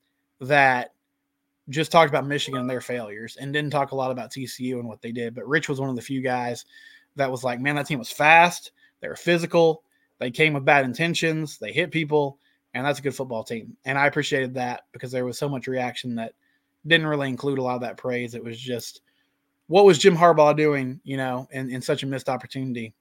that 0.40 0.92
just 1.68 1.92
talked 1.92 2.10
about 2.10 2.26
Michigan 2.26 2.60
and 2.60 2.68
their 2.68 2.80
failures 2.80 3.36
and 3.40 3.52
didn't 3.52 3.70
talk 3.70 3.92
a 3.92 3.96
lot 3.96 4.10
about 4.10 4.30
TCU 4.30 4.74
and 4.74 4.88
what 4.88 5.00
they 5.00 5.12
did. 5.12 5.34
But 5.34 5.48
Rich 5.48 5.68
was 5.68 5.80
one 5.80 5.90
of 5.90 5.96
the 5.96 6.02
few 6.02 6.20
guys 6.20 6.64
that 7.16 7.30
was 7.30 7.44
like, 7.44 7.60
man, 7.60 7.76
that 7.76 7.86
team 7.86 7.98
was 7.98 8.10
fast. 8.10 8.72
They 9.00 9.08
were 9.08 9.16
physical. 9.16 9.84
They 10.18 10.30
came 10.30 10.52
with 10.52 10.64
bad 10.64 10.84
intentions. 10.84 11.58
They 11.58 11.72
hit 11.72 11.90
people 11.90 12.38
and 12.74 12.86
that's 12.86 12.98
a 12.98 13.02
good 13.02 13.14
football 13.14 13.44
team. 13.44 13.76
And 13.84 13.98
I 13.98 14.06
appreciated 14.06 14.54
that 14.54 14.82
because 14.92 15.12
there 15.12 15.24
was 15.24 15.38
so 15.38 15.48
much 15.48 15.66
reaction 15.66 16.14
that 16.16 16.32
didn't 16.86 17.06
really 17.06 17.28
include 17.28 17.58
a 17.58 17.62
lot 17.62 17.74
of 17.74 17.82
that 17.82 17.96
praise. 17.96 18.34
It 18.34 18.42
was 18.42 18.58
just 18.58 19.02
what 19.66 19.84
was 19.84 19.98
Jim 19.98 20.16
Harbaugh 20.16 20.56
doing, 20.56 21.00
you 21.04 21.16
know, 21.16 21.46
in, 21.52 21.70
in 21.70 21.82
such 21.82 22.02
a 22.02 22.06
missed 22.06 22.28
opportunity 22.28 22.94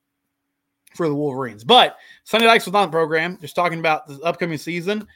for 0.95 1.07
the 1.07 1.15
Wolverines. 1.15 1.63
But 1.63 1.97
Sonny 2.25 2.45
Dykes 2.45 2.65
was 2.65 2.75
on 2.75 2.87
the 2.87 2.91
program, 2.91 3.37
just 3.39 3.55
talking 3.55 3.79
about 3.79 4.07
the 4.07 4.19
upcoming 4.21 4.57
season, 4.57 5.07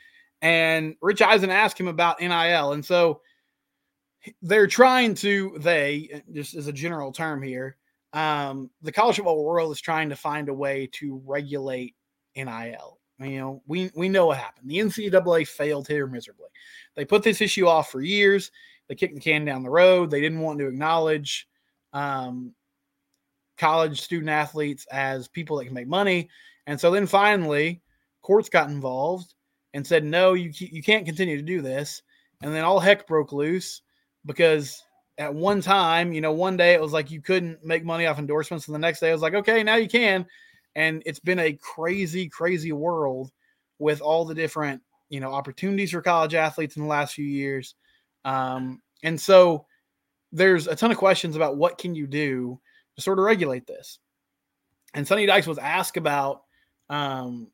and 0.42 0.96
Rich 1.02 1.22
Eisen 1.22 1.50
asked 1.50 1.80
him 1.80 1.88
about 1.88 2.22
NIL. 2.22 2.74
And 2.74 2.84
so 2.84 3.22
they're 4.42 4.68
trying 4.68 5.16
to, 5.16 5.56
they, 5.60 6.22
just 6.32 6.56
as 6.56 6.68
a 6.68 6.74
general 6.74 7.12
term 7.12 7.42
here, 7.42 7.78
um, 8.14 8.70
the 8.82 8.92
college 8.92 9.18
football 9.18 9.44
world 9.44 9.72
is 9.72 9.82
trying 9.82 10.10
to 10.10 10.16
find 10.16 10.48
a 10.48 10.54
way 10.54 10.90
to 10.94 11.22
regulate 11.26 11.96
NIL. 12.36 13.00
You 13.20 13.40
know, 13.40 13.62
we 13.66 13.92
we 13.96 14.10
know 14.10 14.28
what 14.28 14.38
happened. 14.38 14.70
The 14.70 14.80
NCAA 14.80 15.48
failed 15.48 15.88
here 15.88 16.06
miserably. 16.06 16.48
They 16.96 17.06
put 17.06 17.24
this 17.24 17.42
issue 17.42 17.68
off 17.68 17.90
for 17.90 18.02
years. 18.02 18.52
They 18.88 18.96
kicked 18.96 19.16
the 19.16 19.22
can 19.22 19.46
down 19.46 19.64
the 19.64 19.70
road. 19.70 20.12
They 20.12 20.22
didn't 20.22 20.40
want 20.40 20.60
to 20.60 20.68
acknowledge 20.68 21.48
um, 21.94 22.54
college 23.58 24.02
student 24.02 24.30
athletes 24.30 24.86
as 24.92 25.28
people 25.28 25.58
that 25.58 25.66
can 25.66 25.74
make 25.74 25.88
money. 25.88 26.30
And 26.68 26.80
so 26.80 26.92
then 26.92 27.08
finally, 27.08 27.82
courts 28.22 28.50
got 28.50 28.70
involved 28.70 29.34
and 29.74 29.88
said, 29.88 30.04
"No, 30.04 30.34
you 30.34 30.52
you 30.54 30.84
can't 30.84 31.06
continue 31.06 31.38
to 31.38 31.44
do 31.44 31.62
this." 31.62 32.02
And 32.42 32.54
then 32.54 32.66
all 32.66 32.80
heck 32.80 33.08
broke 33.08 33.32
loose 33.32 33.82
because 34.26 34.84
at 35.18 35.34
one 35.34 35.62
time, 35.62 36.14
you 36.14 36.22
know, 36.22 36.32
one 36.32 36.58
day 36.58 36.74
it 36.74 36.82
was 36.82 36.94
like 36.94 37.12
you 37.12 37.22
couldn't 37.22 37.64
make 37.64 37.86
money 37.86 38.06
off 38.06 38.20
endorsements, 38.20 38.68
and 38.68 38.76
the 38.76 38.80
next 38.80 39.00
day 39.00 39.10
it 39.10 39.14
was 39.14 39.22
like, 39.22 39.36
"Okay, 39.36 39.64
now 39.64 39.76
you 39.76 39.88
can." 39.88 40.26
and 40.78 41.02
it's 41.06 41.20
been 41.20 41.40
a 41.40 41.54
crazy 41.54 42.28
crazy 42.28 42.74
world 42.74 43.32
with 43.80 44.02
all 44.02 44.26
the 44.26 44.36
different 44.36 44.82
you 45.08 45.22
know 45.22 45.32
opportunities 45.34 45.92
for 45.92 46.02
college 46.02 46.36
athletes 46.36 46.76
in 46.76 46.82
the 46.82 46.90
last 46.90 47.14
few 47.14 47.24
years 47.24 47.76
um, 48.26 48.82
and 49.04 49.22
so 49.22 49.66
there's 50.32 50.68
a 50.68 50.76
ton 50.76 50.92
of 50.92 50.98
questions 50.98 51.36
about 51.36 51.58
what 51.58 51.78
can 51.78 51.96
you 51.96 52.08
do 52.08 52.60
to 52.96 53.02
sort 53.02 53.20
of 53.20 53.26
regulate 53.26 53.68
this. 53.68 54.00
And 54.94 55.08
Sonny 55.08 55.26
Dykes 55.26 55.48
was 55.48 55.58
asked 55.58 55.96
about 55.96 56.42
um, 56.90 57.48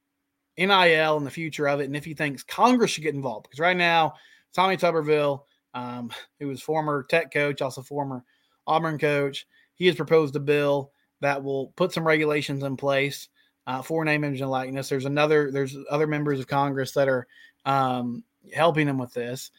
NIL 0.58 1.18
and 1.18 1.25
the 1.25 1.32
future 1.32 1.68
of 1.68 1.80
it, 1.82 1.86
and 1.86 1.96
if 1.96 2.06
he 2.06 2.13
thinks 2.13 2.44
Congress 2.44 2.92
should 2.92 3.04
get 3.04 3.13
involved. 3.13 3.44
Because 3.44 3.60
right 3.60 3.78
now, 3.78 4.13
Tommy 4.54 4.78
Tuberville, 4.78 5.42
um, 5.74 6.12
who 6.40 6.48
was 6.48 6.62
former 6.62 7.04
Tech 7.04 7.32
coach, 7.32 7.62
also 7.62 7.82
former 7.82 8.24
Auburn 8.68 8.98
coach, 8.98 9.48
he 9.75 9.88
has 9.88 9.96
proposed 9.96 10.36
a 10.36 10.40
bill 10.40 10.92
that 11.22 11.44
will 11.44 11.68
put 11.75 11.92
some 11.92 12.08
regulations 12.08 12.63
in 12.63 12.78
place 12.78 13.30
uh, 13.68 13.82
for 13.82 14.04
name, 14.04 14.24
image, 14.24 14.42
and 14.42 14.50
likeness. 14.50 14.90
There's 14.90 15.06
another, 15.06 15.51
there's 15.51 15.78
other 15.90 16.08
members 16.08 16.40
of 16.40 16.48
Congress 16.48 16.92
that 16.94 17.08
are 17.08 17.28
um, 17.66 18.24
helping 18.54 18.88
him 18.88 18.98
with 18.98 19.13
this. 19.13 19.51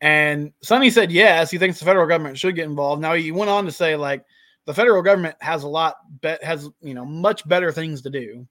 And 0.00 0.52
Sonny 0.62 0.90
said 0.90 1.12
yes, 1.12 1.50
he 1.50 1.58
thinks 1.58 1.78
the 1.78 1.84
federal 1.84 2.06
government 2.06 2.38
should 2.38 2.56
get 2.56 2.64
involved. 2.64 3.02
Now 3.02 3.14
he 3.14 3.32
went 3.32 3.50
on 3.50 3.66
to 3.66 3.72
say 3.72 3.96
like 3.96 4.24
the 4.64 4.74
federal 4.74 5.02
government 5.02 5.36
has 5.40 5.62
a 5.62 5.68
lot 5.68 5.96
bet 6.20 6.42
has 6.42 6.68
you 6.80 6.94
know 6.94 7.04
much 7.04 7.46
better 7.46 7.70
things 7.70 8.00
to 8.02 8.10
do 8.10 8.46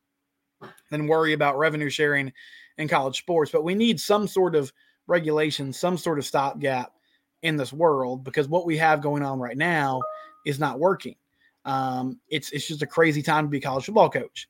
than 0.91 1.07
worry 1.07 1.33
about 1.33 1.57
revenue 1.57 1.89
sharing 1.89 2.31
in 2.77 2.87
college 2.87 3.17
sports. 3.17 3.51
But 3.51 3.63
we 3.63 3.73
need 3.73 3.99
some 3.99 4.27
sort 4.27 4.55
of 4.55 4.71
regulation, 5.07 5.73
some 5.73 5.97
sort 5.97 6.19
of 6.19 6.25
stopgap 6.25 6.93
in 7.41 7.57
this 7.57 7.73
world 7.73 8.23
because 8.23 8.47
what 8.47 8.65
we 8.65 8.77
have 8.77 9.01
going 9.01 9.23
on 9.23 9.39
right 9.39 9.57
now 9.57 10.01
is 10.45 10.59
not 10.59 10.79
working. 10.79 11.15
Um, 11.65 12.19
it's 12.29 12.51
it's 12.51 12.67
just 12.67 12.81
a 12.81 12.87
crazy 12.87 13.21
time 13.21 13.45
to 13.45 13.49
be 13.49 13.59
a 13.59 13.61
college 13.61 13.85
football 13.85 14.09
coach. 14.09 14.47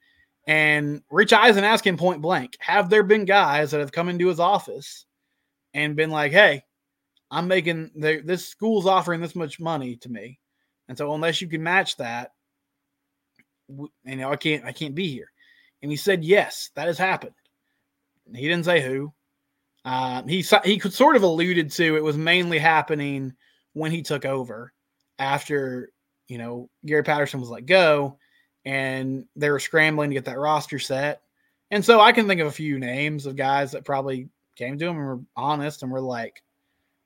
And 0.48 1.04
Rich 1.12 1.34
Eisen 1.34 1.64
him 1.64 1.98
point 1.98 2.22
blank, 2.22 2.58
have 2.60 2.90
there 2.90 3.04
been 3.04 3.26
guys 3.26 3.72
that 3.72 3.80
have 3.80 3.92
come 3.92 4.10
into 4.10 4.28
his 4.28 4.40
office 4.40 5.06
and 5.74 5.96
been 5.96 6.10
like, 6.10 6.32
hey, 6.32 6.64
I'm 7.30 7.48
making 7.48 7.92
the, 7.96 8.22
this 8.24 8.48
school's 8.48 8.88
offering 8.88 9.22
this 9.22 9.36
much 9.36 9.60
money 9.60 9.96
to 9.98 10.10
me. 10.10 10.40
And 10.88 10.98
so 10.98 11.14
unless 11.14 11.42
you 11.42 11.48
can 11.48 11.62
match 11.62 11.98
that, 11.98 12.32
you 13.68 14.16
know, 14.16 14.32
I 14.32 14.36
can't, 14.36 14.66
I 14.66 14.72
can't 14.72 14.96
be 14.96 15.08
here. 15.08 15.32
And 15.84 15.92
he 15.92 15.98
said, 15.98 16.24
yes, 16.24 16.72
that 16.76 16.88
has 16.88 16.98
happened. 16.98 17.36
He 18.34 18.48
didn't 18.48 18.66
say 18.66 18.82
who. 18.82 19.14
Uh, 19.86 20.24
he 20.24 20.44
he 20.64 20.78
could 20.78 20.94
sort 20.94 21.16
of 21.16 21.24
alluded 21.24 21.72
to 21.72 21.96
it 21.96 22.04
was 22.04 22.18
mainly 22.18 22.60
happening 22.60 23.34
when 23.74 23.92
he 23.92 24.02
took 24.02 24.26
over 24.26 24.74
after 25.20 25.92
you 26.28 26.38
know 26.38 26.70
Gary 26.86 27.04
Patterson 27.04 27.40
was 27.40 27.50
let 27.50 27.66
go, 27.66 28.18
and 28.66 29.26
they 29.36 29.50
were 29.50 29.60
scrambling 29.60 30.10
to 30.10 30.14
get 30.16 30.26
that 30.26 30.40
roster 30.40 30.80
set. 30.80 31.22
And 31.72 31.86
so 31.86 32.00
I 32.00 32.12
can 32.12 32.28
think 32.28 32.42
of 32.42 32.48
a 32.48 32.52
few 32.52 32.80
names 32.80 33.26
of 33.26 33.36
guys 33.36 33.72
that 33.72 33.86
probably 33.86 34.30
came 34.56 34.78
to 34.78 34.86
him 34.86 34.98
and 34.98 35.06
were 35.06 35.20
honest 35.36 35.84
and 35.84 35.92
were 35.92 36.02
like, 36.02 36.44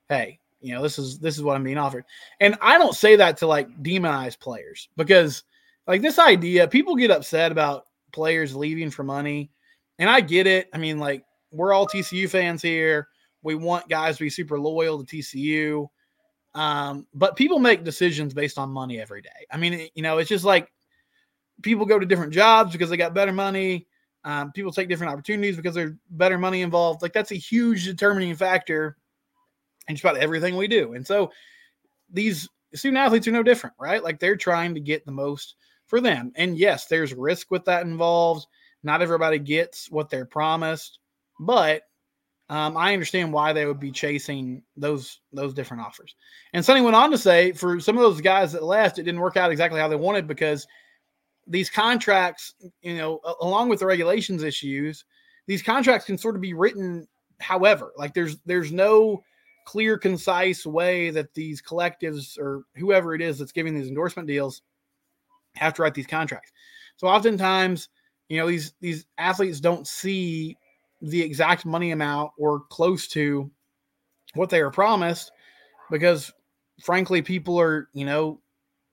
"Hey, 0.08 0.40
you 0.60 0.74
know 0.74 0.82
this 0.82 0.98
is 0.98 1.18
this 1.18 1.36
is 1.36 1.42
what 1.42 1.56
I'm 1.56 1.64
being 1.64 1.78
offered." 1.78 2.04
And 2.40 2.56
I 2.60 2.78
don't 2.78 2.94
say 2.96 3.16
that 3.16 3.36
to 3.38 3.46
like 3.46 3.68
demonize 3.82 4.38
players 4.38 4.88
because 4.96 5.44
like 5.86 6.02
this 6.02 6.18
idea, 6.18 6.66
people 6.66 6.96
get 6.96 7.10
upset 7.10 7.52
about 7.52 7.86
players 8.12 8.56
leaving 8.56 8.90
for 8.90 9.04
money, 9.04 9.50
and 9.98 10.10
I 10.10 10.20
get 10.20 10.46
it. 10.46 10.68
I 10.72 10.78
mean, 10.78 10.98
like 10.98 11.24
we're 11.54 11.72
all 11.72 11.86
TCU 11.86 12.28
fans 12.28 12.62
here. 12.62 13.08
We 13.42 13.54
want 13.54 13.88
guys 13.88 14.16
to 14.16 14.24
be 14.24 14.30
super 14.30 14.58
loyal 14.58 15.04
to 15.04 15.16
TCU. 15.16 15.88
Um, 16.54 17.06
but 17.14 17.36
people 17.36 17.58
make 17.58 17.84
decisions 17.84 18.32
based 18.32 18.58
on 18.58 18.70
money 18.70 19.00
every 19.00 19.22
day. 19.22 19.46
I 19.50 19.56
mean, 19.56 19.88
you 19.94 20.02
know, 20.02 20.18
it's 20.18 20.28
just 20.28 20.44
like 20.44 20.70
people 21.62 21.86
go 21.86 21.98
to 21.98 22.06
different 22.06 22.32
jobs 22.32 22.72
because 22.72 22.90
they 22.90 22.96
got 22.96 23.14
better 23.14 23.32
money. 23.32 23.86
Um, 24.24 24.52
people 24.52 24.72
take 24.72 24.88
different 24.88 25.12
opportunities 25.12 25.56
because 25.56 25.74
there's 25.74 25.92
better 26.10 26.38
money 26.38 26.62
involved. 26.62 27.02
Like 27.02 27.12
that's 27.12 27.32
a 27.32 27.36
huge 27.36 27.84
determining 27.84 28.34
factor 28.34 28.96
in 29.88 29.96
just 29.96 30.04
about 30.04 30.16
everything 30.16 30.56
we 30.56 30.68
do. 30.68 30.94
And 30.94 31.06
so 31.06 31.30
these 32.10 32.48
student 32.74 32.98
athletes 32.98 33.28
are 33.28 33.32
no 33.32 33.42
different, 33.42 33.76
right? 33.78 34.02
Like 34.02 34.18
they're 34.18 34.36
trying 34.36 34.74
to 34.74 34.80
get 34.80 35.04
the 35.04 35.12
most 35.12 35.56
for 35.86 36.00
them. 36.00 36.32
And 36.36 36.56
yes, 36.56 36.86
there's 36.86 37.12
risk 37.12 37.50
with 37.50 37.64
that 37.66 37.84
involved. 37.84 38.46
Not 38.82 39.02
everybody 39.02 39.38
gets 39.38 39.90
what 39.90 40.08
they're 40.08 40.26
promised. 40.26 40.98
But 41.40 41.82
um, 42.48 42.76
I 42.76 42.92
understand 42.92 43.32
why 43.32 43.52
they 43.52 43.66
would 43.66 43.80
be 43.80 43.90
chasing 43.90 44.62
those 44.76 45.20
those 45.32 45.54
different 45.54 45.82
offers. 45.82 46.14
And 46.52 46.64
Sonny 46.64 46.82
went 46.82 46.96
on 46.96 47.10
to 47.10 47.18
say, 47.18 47.52
for 47.52 47.80
some 47.80 47.96
of 47.96 48.02
those 48.02 48.20
guys 48.20 48.52
that 48.52 48.62
left, 48.62 48.98
it 48.98 49.04
didn't 49.04 49.20
work 49.20 49.36
out 49.36 49.50
exactly 49.50 49.80
how 49.80 49.88
they 49.88 49.96
wanted 49.96 50.26
because 50.28 50.66
these 51.46 51.70
contracts, 51.70 52.54
you 52.82 52.96
know, 52.96 53.20
along 53.40 53.68
with 53.68 53.80
the 53.80 53.86
regulations 53.86 54.42
issues, 54.42 55.04
these 55.46 55.62
contracts 55.62 56.06
can 56.06 56.18
sort 56.18 56.36
of 56.36 56.42
be 56.42 56.54
written 56.54 57.06
however. 57.40 57.92
Like 57.96 58.14
there's 58.14 58.36
there's 58.44 58.72
no 58.72 59.22
clear, 59.64 59.96
concise 59.96 60.66
way 60.66 61.10
that 61.10 61.32
these 61.34 61.62
collectives 61.62 62.38
or 62.38 62.64
whoever 62.76 63.14
it 63.14 63.22
is 63.22 63.38
that's 63.38 63.52
giving 63.52 63.74
these 63.74 63.88
endorsement 63.88 64.28
deals 64.28 64.62
have 65.56 65.72
to 65.74 65.82
write 65.82 65.94
these 65.94 66.06
contracts. 66.06 66.52
So 66.96 67.06
oftentimes, 67.06 67.88
you 68.28 68.38
know, 68.38 68.46
these 68.46 68.74
these 68.80 69.06
athletes 69.18 69.60
don't 69.60 69.86
see 69.86 70.56
the 71.04 71.22
exact 71.22 71.66
money 71.66 71.90
amount 71.90 72.32
or 72.38 72.60
close 72.70 73.06
to 73.08 73.50
what 74.34 74.50
they 74.50 74.62
were 74.62 74.70
promised 74.70 75.30
because 75.90 76.32
frankly 76.80 77.20
people 77.22 77.60
are 77.60 77.88
you 77.92 78.06
know 78.06 78.40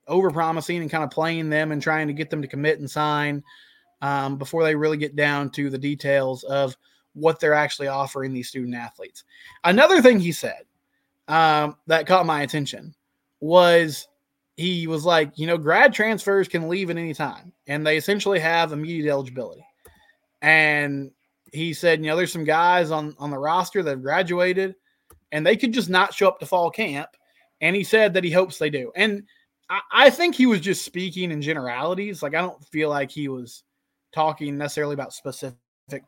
over 0.07 0.29
promising 0.29 0.81
and 0.81 0.91
kind 0.91 1.03
of 1.03 1.09
playing 1.09 1.49
them 1.49 1.71
and 1.71 1.81
trying 1.81 2.07
to 2.07 2.13
get 2.13 2.29
them 2.29 2.41
to 2.41 2.47
commit 2.47 2.79
and 2.79 2.91
sign 2.91 3.41
um, 4.01 4.37
before 4.37 4.63
they 4.63 4.75
really 4.75 4.97
get 4.97 5.15
down 5.15 5.49
to 5.49 5.69
the 5.69 5.77
details 5.77 6.43
of 6.43 6.75
what 7.13 7.39
they're 7.39 7.53
actually 7.53 7.87
offering 7.87 8.33
these 8.33 8.49
student 8.49 8.75
athletes. 8.75 9.23
Another 9.63 10.01
thing 10.01 10.19
he 10.19 10.31
said 10.31 10.63
um, 11.27 11.77
that 11.87 12.07
caught 12.07 12.25
my 12.25 12.41
attention 12.41 12.93
was 13.39 14.07
he 14.57 14.85
was 14.85 15.05
like 15.05 15.31
you 15.37 15.47
know 15.47 15.57
grad 15.57 15.93
transfers 15.93 16.47
can 16.47 16.67
leave 16.67 16.89
at 16.89 16.97
any 16.97 17.13
time 17.13 17.53
and 17.67 17.87
they 17.87 17.95
essentially 17.95 18.39
have 18.39 18.73
immediate 18.73 19.09
eligibility. 19.09 19.65
And 20.41 21.11
he 21.51 21.73
said, 21.73 21.99
you 21.99 22.07
know, 22.07 22.15
there's 22.15 22.31
some 22.31 22.43
guys 22.43 22.91
on 22.91 23.15
on 23.19 23.29
the 23.29 23.37
roster 23.37 23.83
that 23.83 23.89
have 23.89 24.01
graduated, 24.01 24.75
and 25.31 25.45
they 25.45 25.57
could 25.57 25.73
just 25.73 25.89
not 25.89 26.13
show 26.13 26.27
up 26.27 26.39
to 26.39 26.45
fall 26.45 26.71
camp. 26.71 27.09
And 27.61 27.75
he 27.75 27.83
said 27.83 28.13
that 28.13 28.23
he 28.23 28.31
hopes 28.31 28.57
they 28.57 28.69
do. 28.69 28.91
And 28.95 29.23
I, 29.69 29.81
I 29.91 30.09
think 30.09 30.35
he 30.35 30.45
was 30.45 30.61
just 30.61 30.83
speaking 30.83 31.31
in 31.31 31.41
generalities. 31.41 32.23
Like 32.23 32.35
I 32.35 32.41
don't 32.41 32.63
feel 32.65 32.89
like 32.89 33.11
he 33.11 33.27
was 33.27 33.63
talking 34.11 34.57
necessarily 34.57 34.93
about 34.93 35.13
specific 35.13 35.55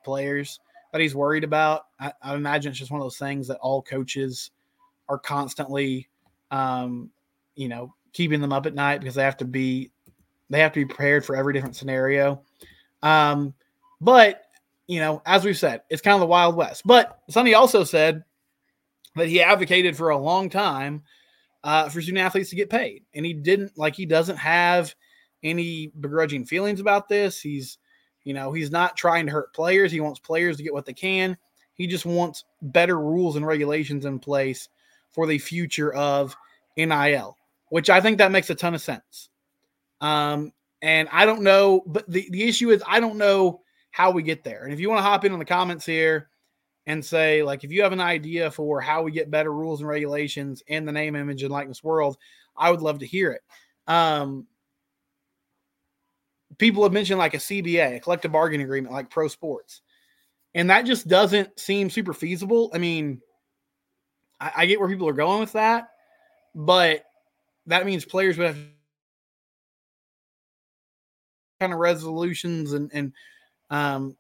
players 0.04 0.60
that 0.92 1.02
he's 1.02 1.16
worried 1.16 1.44
about. 1.44 1.84
I, 2.00 2.14
I 2.22 2.36
imagine 2.36 2.72
it's 2.72 2.80
just 2.80 2.92
one 2.92 3.02
of 3.02 3.06
those 3.06 3.18
things 3.18 3.48
that 3.48 3.58
all 3.58 3.82
coaches 3.82 4.52
are 5.10 5.18
constantly, 5.20 6.08
um, 6.52 7.10
you 7.56 7.68
know, 7.68 7.94
keeping 8.14 8.42
them 8.42 8.54
up 8.54 8.66
at 8.66 8.76
night 8.76 9.00
because 9.00 9.16
they 9.16 9.24
have 9.24 9.38
to 9.38 9.46
be 9.46 9.92
they 10.50 10.60
have 10.60 10.72
to 10.74 10.82
be 10.82 10.86
prepared 10.86 11.26
for 11.26 11.36
every 11.36 11.54
different 11.54 11.76
scenario. 11.76 12.42
Um, 13.02 13.54
but 14.00 14.44
you 14.88 15.00
know, 15.00 15.22
as 15.26 15.46
we've 15.46 15.58
said, 15.58 15.82
it's 15.90 16.02
kind 16.02 16.16
of 16.16 16.20
the 16.20 16.28
Wild 16.28 16.56
West. 16.56 16.84
But 16.86 17.20
Sonny 17.30 17.54
also 17.54 17.84
said 17.84 18.24
that 19.16 19.28
he 19.28 19.42
advocated 19.42 19.96
for 19.96 20.10
a 20.10 20.18
long 20.18 20.50
time 20.50 21.04
uh, 21.64 21.90
for 21.90 22.02
student 22.02 22.24
athletes 22.24 22.50
to 22.50 22.56
get 22.56 22.70
paid. 22.70 23.04
And 23.14 23.26
he 23.26 23.34
didn't, 23.34 23.78
like, 23.78 23.96
he 23.96 24.06
doesn't 24.06 24.38
have 24.38 24.94
any 25.42 25.88
begrudging 26.00 26.46
feelings 26.46 26.80
about 26.80 27.08
this. 27.08 27.40
He's, 27.40 27.78
you 28.24 28.34
know, 28.34 28.52
he's 28.52 28.72
not 28.72 28.98
trying 28.98 29.26
to 29.26 29.32
hurt 29.32 29.54
players. 29.54 29.92
He 29.92 30.00
wants 30.00 30.20
players 30.20 30.58
to 30.58 30.64
get 30.64 30.74
what 30.74 30.86
they 30.86 30.94
can. 30.94 31.38
He 31.76 31.88
just 31.88 32.06
wants 32.06 32.44
better 32.62 33.00
rules 33.00 33.36
and 33.36 33.48
regulations 33.48 34.06
in 34.06 34.20
place 34.20 34.70
for 35.12 35.28
the 35.28 35.38
future 35.38 35.94
of 35.94 36.36
NIL, 36.78 37.38
which 37.70 37.90
I 37.90 38.02
think 38.02 38.18
that 38.18 38.32
makes 38.32 38.50
a 38.50 38.56
ton 38.56 38.76
of 38.76 38.82
sense. 38.82 39.30
Um, 40.02 40.52
and 40.82 41.08
I 41.12 41.26
don't 41.26 41.42
know, 41.42 41.82
but 41.86 42.10
the, 42.10 42.28
the 42.30 42.44
issue 42.44 42.70
is 42.70 42.84
I 42.86 43.00
don't 43.00 43.18
know 43.18 43.62
how 43.94 44.10
we 44.10 44.24
get 44.24 44.44
there. 44.44 44.64
And 44.64 44.74
if 44.74 44.80
you 44.80 44.90
want 44.90 44.98
to 44.98 45.04
hop 45.04 45.24
in 45.24 45.32
on 45.32 45.40
the 45.40 45.46
comments 45.46 45.86
here 45.86 46.28
and 46.88 47.06
say, 47.06 47.44
like, 47.44 47.64
if 47.64 47.72
you 47.72 47.84
have 47.84 47.94
an 47.94 48.02
idea 48.02 48.50
for 48.50 48.82
how 48.82 49.04
we 49.04 49.12
get 49.12 49.30
better 49.30 49.54
rules 49.54 49.82
and 49.82 49.88
regulations 49.88 50.64
in 50.66 50.84
the 50.86 50.92
name, 50.92 51.16
image, 51.16 51.44
and 51.44 51.52
likeness 51.52 51.84
world, 51.84 52.18
I 52.58 52.72
would 52.72 52.82
love 52.82 53.00
to 53.00 53.06
hear 53.06 53.32
it. 53.32 53.42
Um, 53.86 54.48
people 56.58 56.82
have 56.82 56.92
mentioned 56.92 57.20
like 57.20 57.36
a 57.36 57.38
CBA, 57.38 57.98
a 57.98 58.00
collective 58.00 58.32
bargaining 58.32 58.66
agreement, 58.66 58.96
like 58.96 59.12
pro 59.12 59.28
sports. 59.28 59.82
And 60.56 60.72
that 60.72 60.88
just 60.88 61.08
doesn't 61.08 61.60
seem 61.60 61.92
super 61.92 62.14
feasible. 62.14 62.72
I 62.74 62.80
mean, 62.80 63.22
I, 64.40 64.52
I 64.58 64.66
get 64.66 64.80
where 64.80 64.90
people 64.90 65.08
are 65.08 65.14
going 65.14 65.40
with 65.40 65.52
that, 65.52 65.90
but 66.56 67.06
that 67.68 67.86
means 67.86 68.06
players 68.06 68.40
would 68.40 68.48
have 68.48 68.58
kind 71.60 71.74
of 71.74 71.80
resolutions 71.80 72.74
and, 72.74 72.90
and 72.92 73.14
um, 73.74 74.16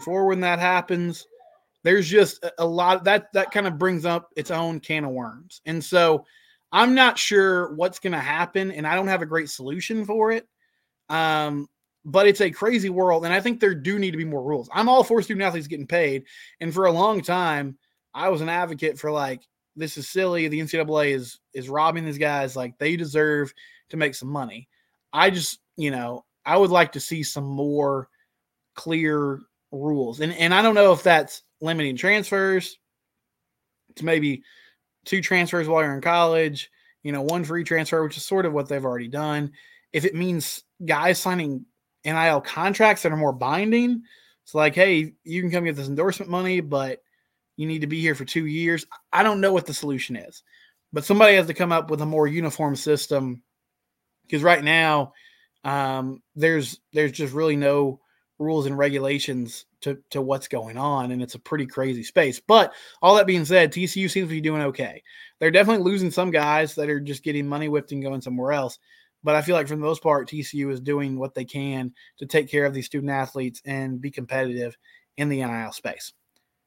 for 0.00 0.26
when 0.26 0.40
that 0.40 0.58
happens, 0.58 1.26
there's 1.82 2.08
just 2.08 2.44
a 2.58 2.66
lot 2.66 3.04
that 3.04 3.30
that 3.34 3.50
kind 3.50 3.66
of 3.66 3.78
brings 3.78 4.06
up 4.06 4.30
its 4.36 4.50
own 4.50 4.80
can 4.80 5.04
of 5.04 5.10
worms. 5.10 5.60
And 5.66 5.84
so 5.84 6.24
I'm 6.72 6.94
not 6.94 7.18
sure 7.18 7.74
what's 7.74 7.98
going 7.98 8.14
to 8.14 8.18
happen, 8.18 8.70
and 8.70 8.86
I 8.86 8.94
don't 8.94 9.08
have 9.08 9.20
a 9.20 9.26
great 9.26 9.50
solution 9.50 10.06
for 10.06 10.32
it. 10.32 10.48
Um, 11.10 11.68
but 12.06 12.26
it's 12.26 12.40
a 12.40 12.50
crazy 12.50 12.88
world, 12.88 13.26
and 13.26 13.34
I 13.34 13.40
think 13.40 13.60
there 13.60 13.74
do 13.74 13.98
need 13.98 14.12
to 14.12 14.16
be 14.16 14.24
more 14.24 14.42
rules. 14.42 14.70
I'm 14.72 14.88
all 14.88 15.04
for 15.04 15.20
student 15.20 15.44
athletes 15.44 15.66
getting 15.66 15.86
paid, 15.86 16.24
and 16.60 16.72
for 16.72 16.86
a 16.86 16.92
long 16.92 17.20
time, 17.20 17.76
I 18.14 18.30
was 18.30 18.40
an 18.40 18.48
advocate 18.48 18.98
for 18.98 19.10
like 19.10 19.42
this 19.76 19.98
is 19.98 20.08
silly. 20.08 20.48
The 20.48 20.60
NCAA 20.60 21.14
is 21.14 21.38
is 21.52 21.68
robbing 21.68 22.06
these 22.06 22.18
guys. 22.18 22.56
Like 22.56 22.78
they 22.78 22.96
deserve 22.96 23.52
to 23.90 23.96
make 23.96 24.14
some 24.14 24.28
money. 24.28 24.68
I 25.12 25.30
just, 25.30 25.60
you 25.76 25.90
know, 25.90 26.24
I 26.44 26.56
would 26.56 26.70
like 26.70 26.92
to 26.92 27.00
see 27.00 27.22
some 27.22 27.44
more 27.44 28.08
clear 28.74 29.40
rules. 29.70 30.20
And 30.20 30.32
and 30.34 30.54
I 30.54 30.62
don't 30.62 30.74
know 30.74 30.92
if 30.92 31.02
that's 31.02 31.42
limiting 31.60 31.96
transfers 31.96 32.78
to 33.96 34.04
maybe 34.04 34.42
two 35.04 35.20
transfers 35.20 35.68
while 35.68 35.82
you're 35.82 35.94
in 35.94 36.00
college, 36.00 36.70
you 37.02 37.12
know, 37.12 37.22
one 37.22 37.44
free 37.44 37.64
transfer, 37.64 38.02
which 38.02 38.16
is 38.16 38.24
sort 38.24 38.46
of 38.46 38.52
what 38.52 38.68
they've 38.68 38.84
already 38.84 39.08
done. 39.08 39.52
If 39.92 40.04
it 40.04 40.14
means 40.14 40.64
guys 40.84 41.20
signing 41.20 41.66
NIL 42.04 42.40
contracts 42.40 43.02
that 43.02 43.12
are 43.12 43.16
more 43.16 43.32
binding, 43.32 44.02
it's 44.42 44.54
like, 44.54 44.74
hey, 44.74 45.14
you 45.22 45.40
can 45.40 45.50
come 45.50 45.64
get 45.64 45.76
this 45.76 45.88
endorsement 45.88 46.30
money, 46.30 46.60
but 46.60 47.00
you 47.56 47.66
need 47.66 47.80
to 47.80 47.86
be 47.86 48.00
here 48.00 48.14
for 48.14 48.24
two 48.24 48.46
years. 48.46 48.84
I 49.12 49.22
don't 49.22 49.40
know 49.40 49.52
what 49.52 49.66
the 49.66 49.74
solution 49.74 50.16
is, 50.16 50.42
but 50.92 51.04
somebody 51.04 51.36
has 51.36 51.46
to 51.46 51.54
come 51.54 51.72
up 51.72 51.90
with 51.90 52.02
a 52.02 52.06
more 52.06 52.26
uniform 52.26 52.76
system 52.76 53.42
because 54.26 54.42
right 54.42 54.62
now 54.62 55.12
um, 55.64 56.22
there's 56.34 56.80
there's 56.92 57.12
just 57.12 57.32
really 57.32 57.56
no 57.56 58.00
rules 58.38 58.66
and 58.66 58.76
regulations 58.76 59.66
to 59.80 59.98
to 60.10 60.20
what's 60.20 60.48
going 60.48 60.76
on, 60.76 61.10
and 61.10 61.22
it's 61.22 61.34
a 61.34 61.38
pretty 61.38 61.66
crazy 61.66 62.02
space. 62.02 62.40
But 62.40 62.72
all 63.02 63.14
that 63.16 63.26
being 63.26 63.44
said, 63.44 63.72
TCU 63.72 64.10
seems 64.10 64.28
to 64.28 64.34
be 64.34 64.40
doing 64.40 64.62
okay. 64.62 65.02
They're 65.38 65.50
definitely 65.50 65.84
losing 65.84 66.10
some 66.10 66.30
guys 66.30 66.74
that 66.74 66.90
are 66.90 67.00
just 67.00 67.22
getting 67.22 67.46
money 67.46 67.68
whipped 67.68 67.92
and 67.92 68.02
going 68.02 68.20
somewhere 68.20 68.52
else. 68.52 68.78
But 69.22 69.34
I 69.34 69.42
feel 69.42 69.56
like 69.56 69.68
for 69.68 69.74
the 69.74 69.80
most 69.80 70.02
part, 70.02 70.28
TCU 70.28 70.70
is 70.70 70.80
doing 70.80 71.18
what 71.18 71.34
they 71.34 71.46
can 71.46 71.92
to 72.18 72.26
take 72.26 72.50
care 72.50 72.66
of 72.66 72.74
these 72.74 72.86
student 72.86 73.10
athletes 73.10 73.62
and 73.64 74.00
be 74.00 74.10
competitive 74.10 74.76
in 75.16 75.30
the 75.30 75.42
NIL 75.42 75.72
space. 75.72 76.12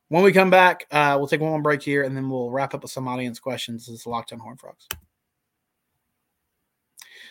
When 0.09 0.23
we 0.23 0.31
come 0.31 0.49
back, 0.49 0.85
uh, 0.89 1.15
we'll 1.17 1.27
take 1.27 1.41
one 1.41 1.51
more 1.51 1.61
break 1.61 1.83
here, 1.83 2.03
and 2.03 2.15
then 2.15 2.29
we'll 2.29 2.49
wrap 2.49 2.73
up 2.73 2.81
with 2.81 2.91
some 2.91 3.07
audience 3.07 3.39
questions. 3.39 3.85
This 3.85 3.99
is 3.99 4.07
Locked 4.07 4.31
on 4.31 4.39
Horned 4.39 4.59
Frogs. 4.59 4.87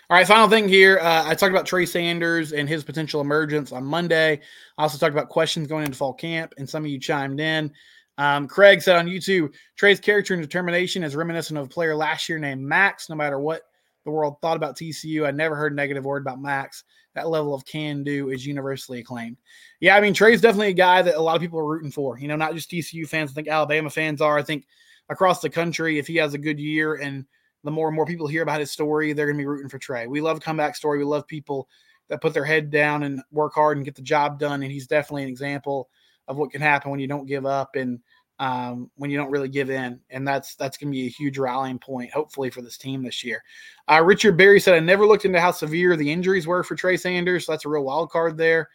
All 0.09 0.17
right, 0.17 0.25
final 0.25 0.49
thing 0.49 0.69
here. 0.69 1.01
Uh, 1.03 1.25
I 1.27 1.35
talked 1.35 1.51
about 1.51 1.67
Trey 1.67 1.85
Sanders 1.85 2.53
and 2.53 2.69
his 2.69 2.85
potential 2.85 3.21
emergence 3.21 3.73
on 3.73 3.83
Monday. 3.83 4.41
I 4.79 4.83
also 4.83 4.99
talked 4.99 5.13
about 5.13 5.29
questions 5.29 5.67
going 5.67 5.85
into 5.85 5.99
fall 5.99 6.15
camp, 6.15 6.55
and 6.59 6.71
some 6.71 6.85
of 6.85 6.91
you 6.93 7.01
chimed 7.01 7.41
in. 7.41 7.73
Um, 8.17 8.47
Craig 8.47 8.83
said 8.83 8.95
on 8.95 9.09
YouTube, 9.09 9.53
Trey's 9.75 9.99
character 9.99 10.33
and 10.33 10.41
determination 10.41 11.03
is 11.03 11.17
reminiscent 11.17 11.59
of 11.59 11.67
a 11.67 11.69
player 11.69 11.97
last 11.97 12.29
year 12.29 12.39
named 12.39 12.63
Max. 12.63 13.11
No 13.11 13.17
matter 13.17 13.41
what 13.41 13.63
the 14.05 14.13
world 14.13 14.37
thought 14.41 14.57
about 14.57 14.77
TCU, 14.77 15.27
I 15.27 15.33
never 15.33 15.57
heard 15.57 15.73
a 15.73 15.75
negative 15.77 16.05
word 16.05 16.23
about 16.23 16.41
Max. 16.41 16.85
That 17.17 17.29
level 17.29 17.53
of 17.53 17.67
can 17.67 18.05
do 18.05 18.31
is 18.31 18.47
universally 18.47 19.01
acclaimed. 19.01 19.39
Yeah, 19.81 19.97
I 19.97 20.01
mean, 20.01 20.15
Trey's 20.15 20.41
definitely 20.41 20.69
a 20.69 20.75
guy 20.75 21.03
that 21.03 21.17
a 21.17 21.21
lot 21.21 21.35
of 21.35 21.43
people 21.43 21.59
are 21.59 21.67
rooting 21.67 21.91
for. 21.91 22.17
You 22.17 22.29
know, 22.29 22.37
not 22.37 22.55
just 22.55 22.71
TCU 22.71 23.09
fans. 23.09 23.33
I 23.33 23.35
think 23.35 23.49
Alabama 23.49 23.91
fans 23.91 24.21
are. 24.21 24.39
I 24.39 24.43
think 24.45 24.67
across 25.09 25.41
the 25.41 25.51
country, 25.51 25.99
if 25.99 26.07
he 26.07 26.15
has 26.17 26.33
a 26.33 26.39
good 26.39 26.61
year 26.61 26.95
and 26.95 27.27
the 27.67 27.71
more 27.73 27.89
and 27.89 27.97
more 27.97 28.07
people 28.07 28.27
hear 28.27 28.43
about 28.43 28.61
his 28.61 28.71
story, 28.71 29.13
they're 29.13 29.27
going 29.27 29.37
to 29.37 29.43
be 29.43 29.47
rooting 29.47 29.69
for 29.69 29.79
Trey. 29.79 30.07
We 30.07 30.21
love 30.21 30.41
comeback 30.41 30.77
story. 30.77 30.99
We 30.99 31.05
love 31.05 31.27
people 31.27 31.69
that 32.09 32.23
put 32.23 32.33
their 32.33 32.45
head 32.45 32.71
down 32.71 33.03
and 33.03 33.21
work 33.33 33.55
hard 33.55 33.77
and 33.77 33.85
get 33.85 33.97
the 33.97 34.03
job 34.03 34.39
done. 34.39 34.63
And 34.63 34.71
he's 34.71 34.87
definitely 34.87 35.25
an 35.25 35.29
example 35.29 35.89
of 36.29 36.37
what 36.37 36.53
can 36.53 36.61
happen 36.61 36.91
when 36.91 37.01
you 37.01 37.09
don't 37.09 37.27
give 37.27 37.45
up 37.45 37.75
and 37.75 37.99
um, 38.39 38.91
when 38.97 39.11
you 39.11 39.17
don't 39.17 39.31
really 39.31 39.49
give 39.49 39.71
in. 39.71 39.99
And 40.11 40.27
that's 40.27 40.55
that's 40.55 40.77
going 40.77 40.93
to 40.93 40.97
be 40.97 41.07
a 41.07 41.11
huge 41.11 41.39
rallying 41.39 41.79
point, 41.79 42.13
hopefully, 42.13 42.51
for 42.51 42.63
this 42.63 42.79
team 42.79 43.03
this 43.03 43.25
year. 43.25 43.43
Uh, 43.89 44.03
Richard 44.05 44.37
Berry 44.37 44.61
said, 44.61 44.75
I 44.75 44.81
never 44.81 45.07
looked 45.07 45.25
into 45.25 45.41
how 45.41 45.51
severe 45.51 45.97
the 45.97 46.13
injuries 46.13 46.47
were 46.47 46.63
for 46.63 46.77
Trey 46.77 46.97
Sanders. 46.97 47.47
So 47.47 47.53
that's 47.53 47.65
a 47.65 47.69
real 47.69 47.85
wild 47.85 48.11
card 48.11 48.37
there. 48.37 48.69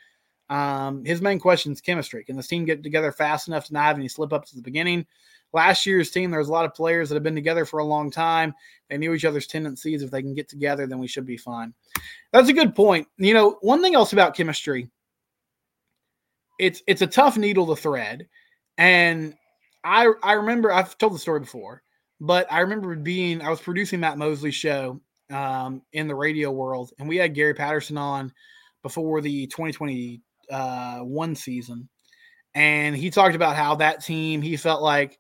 Um, 0.50 1.06
his 1.06 1.22
main 1.22 1.40
question 1.40 1.72
is 1.72 1.80
chemistry. 1.80 2.26
Can 2.26 2.36
this 2.36 2.48
team 2.48 2.66
get 2.66 2.84
together 2.84 3.14
fast 3.14 3.48
enough 3.48 3.68
to 3.68 3.74
not 3.74 3.86
have 3.86 3.96
any 3.96 4.10
slip 4.10 4.34
ups 4.34 4.52
at 4.52 4.58
the 4.58 4.62
beginning? 4.62 5.06
Last 5.54 5.86
year's 5.86 6.12
team, 6.12 6.32
there's 6.32 6.50
a 6.50 6.52
lot 6.52 6.66
of 6.66 6.74
players 6.74 7.10
that 7.10 7.16
have 7.16 7.24
been 7.24 7.36
together 7.36 7.66
for 7.66 7.80
a 7.80 7.86
long 7.86 8.12
time. 8.12 8.54
They 8.90 8.98
knew 8.98 9.14
each 9.14 9.26
other's 9.26 9.48
tendencies. 9.48 10.02
If 10.02 10.12
they 10.12 10.22
can 10.22 10.34
get 10.34 10.50
together, 10.50 10.88
then 10.88 11.00
we 11.00 11.08
should 11.08 11.26
be 11.26 11.38
fine. 11.38 11.74
That's 12.32 12.50
a 12.50 12.54
good 12.54 12.76
point. 12.76 13.08
You 13.18 13.34
know, 13.34 13.58
one 13.62 13.82
thing 13.82 13.96
else 13.96 14.14
about 14.14 14.36
chemistry, 14.36 14.90
it's 16.60 16.82
it's 16.88 17.02
a 17.02 17.08
tough 17.08 17.38
needle 17.38 17.68
to 17.68 17.82
thread. 17.82 18.28
And 18.78 19.34
I 19.84 20.12
I 20.24 20.34
remember 20.34 20.72
I've 20.72 20.98
told 20.98 21.14
the 21.14 21.20
story 21.20 21.40
before, 21.40 21.84
but 22.20 22.52
I 22.52 22.60
remember 22.60 22.96
being 22.96 23.42
I 23.42 23.50
was 23.50 23.62
producing 23.62 24.00
Matt 24.00 24.18
Mosley's 24.18 24.56
show 24.56 25.00
um, 25.32 25.82
in 25.94 26.08
the 26.08 26.16
radio 26.16 26.52
world, 26.52 26.92
and 27.00 27.08
we 27.08 27.18
had 27.18 27.34
Gary 27.34 27.54
Patterson 27.54 27.98
on 27.98 28.32
before 28.84 29.22
the 29.22 29.48
2021 29.48 30.22
uh, 30.52 31.36
season, 31.36 31.90
and 32.54 32.96
he 32.96 33.10
talked 33.10 33.36
about 33.36 33.56
how 33.56 33.76
that 33.76 34.04
team 34.04 34.42
he 34.42 34.58
felt 34.58 34.82
like 34.82 35.18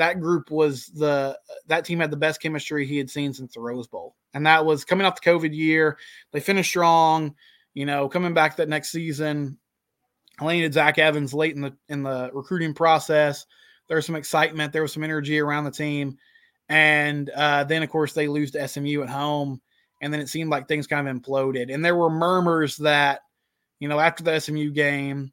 that 0.00 0.18
group 0.18 0.50
was 0.50 0.86
the 0.86 1.38
that 1.66 1.84
team 1.84 2.00
had 2.00 2.10
the 2.10 2.16
best 2.16 2.40
chemistry 2.40 2.86
he 2.86 2.96
had 2.96 3.10
seen 3.10 3.34
since 3.34 3.52
the 3.52 3.60
Rose 3.60 3.86
Bowl. 3.86 4.16
And 4.32 4.46
that 4.46 4.64
was 4.64 4.82
coming 4.82 5.06
off 5.06 5.20
the 5.20 5.30
COVID 5.30 5.54
year. 5.54 5.98
They 6.32 6.40
finished 6.40 6.70
strong, 6.70 7.34
you 7.74 7.84
know, 7.84 8.08
coming 8.08 8.32
back 8.32 8.56
that 8.56 8.68
next 8.68 8.90
season. 8.92 9.58
Landed 10.40 10.72
Zach 10.72 10.96
Evans 10.98 11.34
late 11.34 11.54
in 11.54 11.60
the 11.60 11.76
in 11.90 12.02
the 12.02 12.30
recruiting 12.32 12.72
process. 12.72 13.44
There 13.88 13.96
was 13.96 14.06
some 14.06 14.16
excitement, 14.16 14.72
there 14.72 14.80
was 14.80 14.94
some 14.94 15.04
energy 15.04 15.38
around 15.38 15.64
the 15.64 15.70
team. 15.70 16.16
And 16.70 17.28
uh, 17.30 17.64
then 17.64 17.82
of 17.82 17.90
course 17.90 18.14
they 18.14 18.26
lose 18.26 18.52
to 18.52 18.66
SMU 18.66 19.02
at 19.02 19.10
home. 19.10 19.60
And 20.00 20.10
then 20.10 20.20
it 20.20 20.30
seemed 20.30 20.48
like 20.48 20.66
things 20.66 20.86
kind 20.86 21.06
of 21.06 21.14
imploded. 21.14 21.72
And 21.72 21.84
there 21.84 21.96
were 21.96 22.08
murmurs 22.08 22.78
that, 22.78 23.20
you 23.80 23.88
know, 23.88 24.00
after 24.00 24.22
the 24.22 24.40
SMU 24.40 24.70
game, 24.70 25.30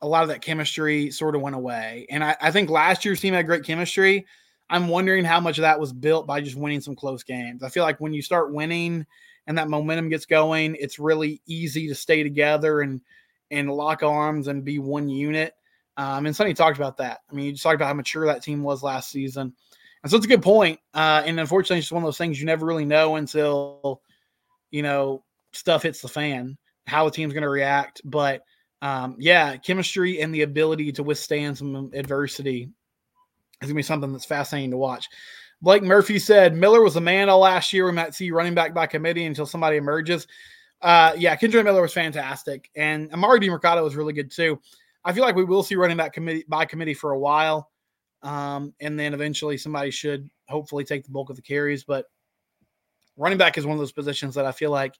a 0.00 0.06
lot 0.06 0.22
of 0.22 0.28
that 0.28 0.42
chemistry 0.42 1.10
sort 1.10 1.34
of 1.34 1.42
went 1.42 1.56
away. 1.56 2.06
And 2.10 2.22
I, 2.22 2.36
I, 2.40 2.50
think 2.50 2.70
last 2.70 3.04
year's 3.04 3.20
team 3.20 3.34
had 3.34 3.46
great 3.46 3.64
chemistry. 3.64 4.26
I'm 4.70 4.88
wondering 4.88 5.24
how 5.24 5.40
much 5.40 5.58
of 5.58 5.62
that 5.62 5.80
was 5.80 5.92
built 5.92 6.26
by 6.26 6.40
just 6.40 6.56
winning 6.56 6.80
some 6.80 6.94
close 6.94 7.22
games. 7.22 7.62
I 7.62 7.68
feel 7.68 7.84
like 7.84 8.00
when 8.00 8.12
you 8.12 8.22
start 8.22 8.52
winning 8.52 9.06
and 9.46 9.58
that 9.58 9.68
momentum 9.68 10.08
gets 10.08 10.26
going, 10.26 10.76
it's 10.78 10.98
really 10.98 11.42
easy 11.46 11.88
to 11.88 11.94
stay 11.94 12.22
together 12.22 12.80
and 12.80 13.00
and 13.50 13.70
lock 13.70 14.02
arms 14.02 14.46
and 14.46 14.64
be 14.64 14.78
one 14.78 15.08
unit. 15.08 15.54
Um, 15.96 16.26
and 16.26 16.36
Sonny 16.36 16.52
talked 16.52 16.76
about 16.76 16.98
that. 16.98 17.20
I 17.30 17.34
mean, 17.34 17.46
you 17.46 17.52
just 17.52 17.62
talked 17.62 17.76
about 17.76 17.88
how 17.88 17.94
mature 17.94 18.26
that 18.26 18.42
team 18.42 18.62
was 18.62 18.82
last 18.82 19.10
season. 19.10 19.54
And 20.02 20.10
so 20.10 20.16
it's 20.18 20.26
a 20.26 20.28
good 20.28 20.42
point. 20.42 20.78
Uh, 20.92 21.22
and 21.24 21.40
unfortunately, 21.40 21.78
it's 21.78 21.86
just 21.86 21.92
one 21.92 22.02
of 22.02 22.06
those 22.06 22.18
things 22.18 22.38
you 22.38 22.44
never 22.44 22.66
really 22.66 22.84
know 22.84 23.16
until, 23.16 24.02
you 24.70 24.82
know, 24.82 25.24
stuff 25.54 25.82
hits 25.82 26.02
the 26.02 26.08
fan, 26.08 26.58
how 26.86 27.06
the 27.06 27.10
team's 27.10 27.32
going 27.32 27.42
to 27.42 27.48
react. 27.48 28.02
But– 28.04 28.42
um, 28.82 29.16
yeah, 29.18 29.56
chemistry 29.56 30.20
and 30.20 30.34
the 30.34 30.42
ability 30.42 30.92
to 30.92 31.02
withstand 31.02 31.58
some 31.58 31.90
adversity 31.94 32.70
is 33.60 33.68
gonna 33.68 33.74
be 33.74 33.82
something 33.82 34.12
that's 34.12 34.24
fascinating 34.24 34.70
to 34.70 34.76
watch. 34.76 35.08
Blake 35.60 35.82
Murphy 35.82 36.18
said 36.18 36.54
Miller 36.54 36.82
was 36.82 36.96
a 36.96 37.00
man 37.00 37.28
all 37.28 37.40
last 37.40 37.72
year. 37.72 37.86
We 37.86 37.92
might 37.92 38.14
see 38.14 38.30
running 38.30 38.54
back 38.54 38.72
by 38.72 38.86
committee 38.86 39.24
until 39.24 39.46
somebody 39.46 39.76
emerges. 39.76 40.26
Uh, 40.80 41.12
yeah, 41.18 41.34
Kendre 41.34 41.64
Miller 41.64 41.82
was 41.82 41.92
fantastic, 41.92 42.70
and 42.76 43.10
Emari 43.10 43.42
Demercado 43.42 43.82
was 43.82 43.96
really 43.96 44.12
good 44.12 44.30
too. 44.30 44.60
I 45.04 45.12
feel 45.12 45.24
like 45.24 45.34
we 45.34 45.44
will 45.44 45.64
see 45.64 45.74
running 45.74 45.96
back 45.96 46.12
committee 46.12 46.44
by 46.48 46.64
committee 46.64 46.94
for 46.94 47.12
a 47.12 47.18
while, 47.18 47.70
um, 48.22 48.72
and 48.80 48.98
then 48.98 49.14
eventually 49.14 49.58
somebody 49.58 49.90
should 49.90 50.28
hopefully 50.48 50.84
take 50.84 51.04
the 51.04 51.10
bulk 51.10 51.30
of 51.30 51.36
the 51.36 51.42
carries. 51.42 51.82
But 51.82 52.06
running 53.16 53.38
back 53.38 53.58
is 53.58 53.66
one 53.66 53.74
of 53.74 53.80
those 53.80 53.90
positions 53.90 54.36
that 54.36 54.46
I 54.46 54.52
feel 54.52 54.70
like 54.70 54.94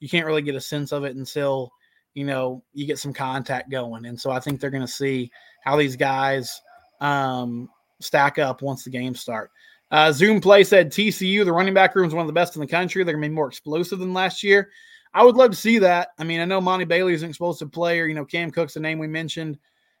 you 0.00 0.08
can't 0.08 0.26
really 0.26 0.42
get 0.42 0.56
a 0.56 0.60
sense 0.60 0.90
of 0.90 1.04
it 1.04 1.14
until 1.14 1.70
you 2.14 2.24
know, 2.24 2.62
you 2.72 2.86
get 2.86 2.98
some 2.98 3.12
contact 3.12 3.70
going. 3.70 4.06
And 4.06 4.20
so 4.20 4.30
I 4.30 4.40
think 4.40 4.60
they're 4.60 4.70
going 4.70 4.86
to 4.86 4.92
see 4.92 5.30
how 5.62 5.76
these 5.76 5.96
guys 5.96 6.60
um, 7.00 7.68
stack 8.00 8.38
up 8.38 8.62
once 8.62 8.84
the 8.84 8.90
games 8.90 9.20
start. 9.20 9.50
Uh, 9.90 10.10
Zoom 10.10 10.40
Play 10.40 10.64
said 10.64 10.90
TCU, 10.90 11.44
the 11.44 11.52
running 11.52 11.74
back 11.74 11.94
room 11.94 12.08
is 12.08 12.14
one 12.14 12.22
of 12.22 12.26
the 12.26 12.32
best 12.32 12.56
in 12.56 12.60
the 12.60 12.66
country. 12.66 13.04
They're 13.04 13.14
going 13.14 13.22
to 13.22 13.28
be 13.28 13.34
more 13.34 13.48
explosive 13.48 13.98
than 13.98 14.14
last 14.14 14.42
year. 14.42 14.70
I 15.14 15.22
would 15.22 15.36
love 15.36 15.50
to 15.50 15.56
see 15.56 15.78
that. 15.78 16.08
I 16.18 16.24
mean, 16.24 16.40
I 16.40 16.46
know 16.46 16.60
Monty 16.60 16.86
Bailey 16.86 17.12
is 17.12 17.22
an 17.22 17.28
explosive 17.28 17.70
player. 17.70 18.06
You 18.06 18.14
know, 18.14 18.24
Cam 18.24 18.50
Cook's 18.50 18.74
the 18.74 18.80
name 18.80 18.98
we 18.98 19.06
mentioned. 19.06 19.58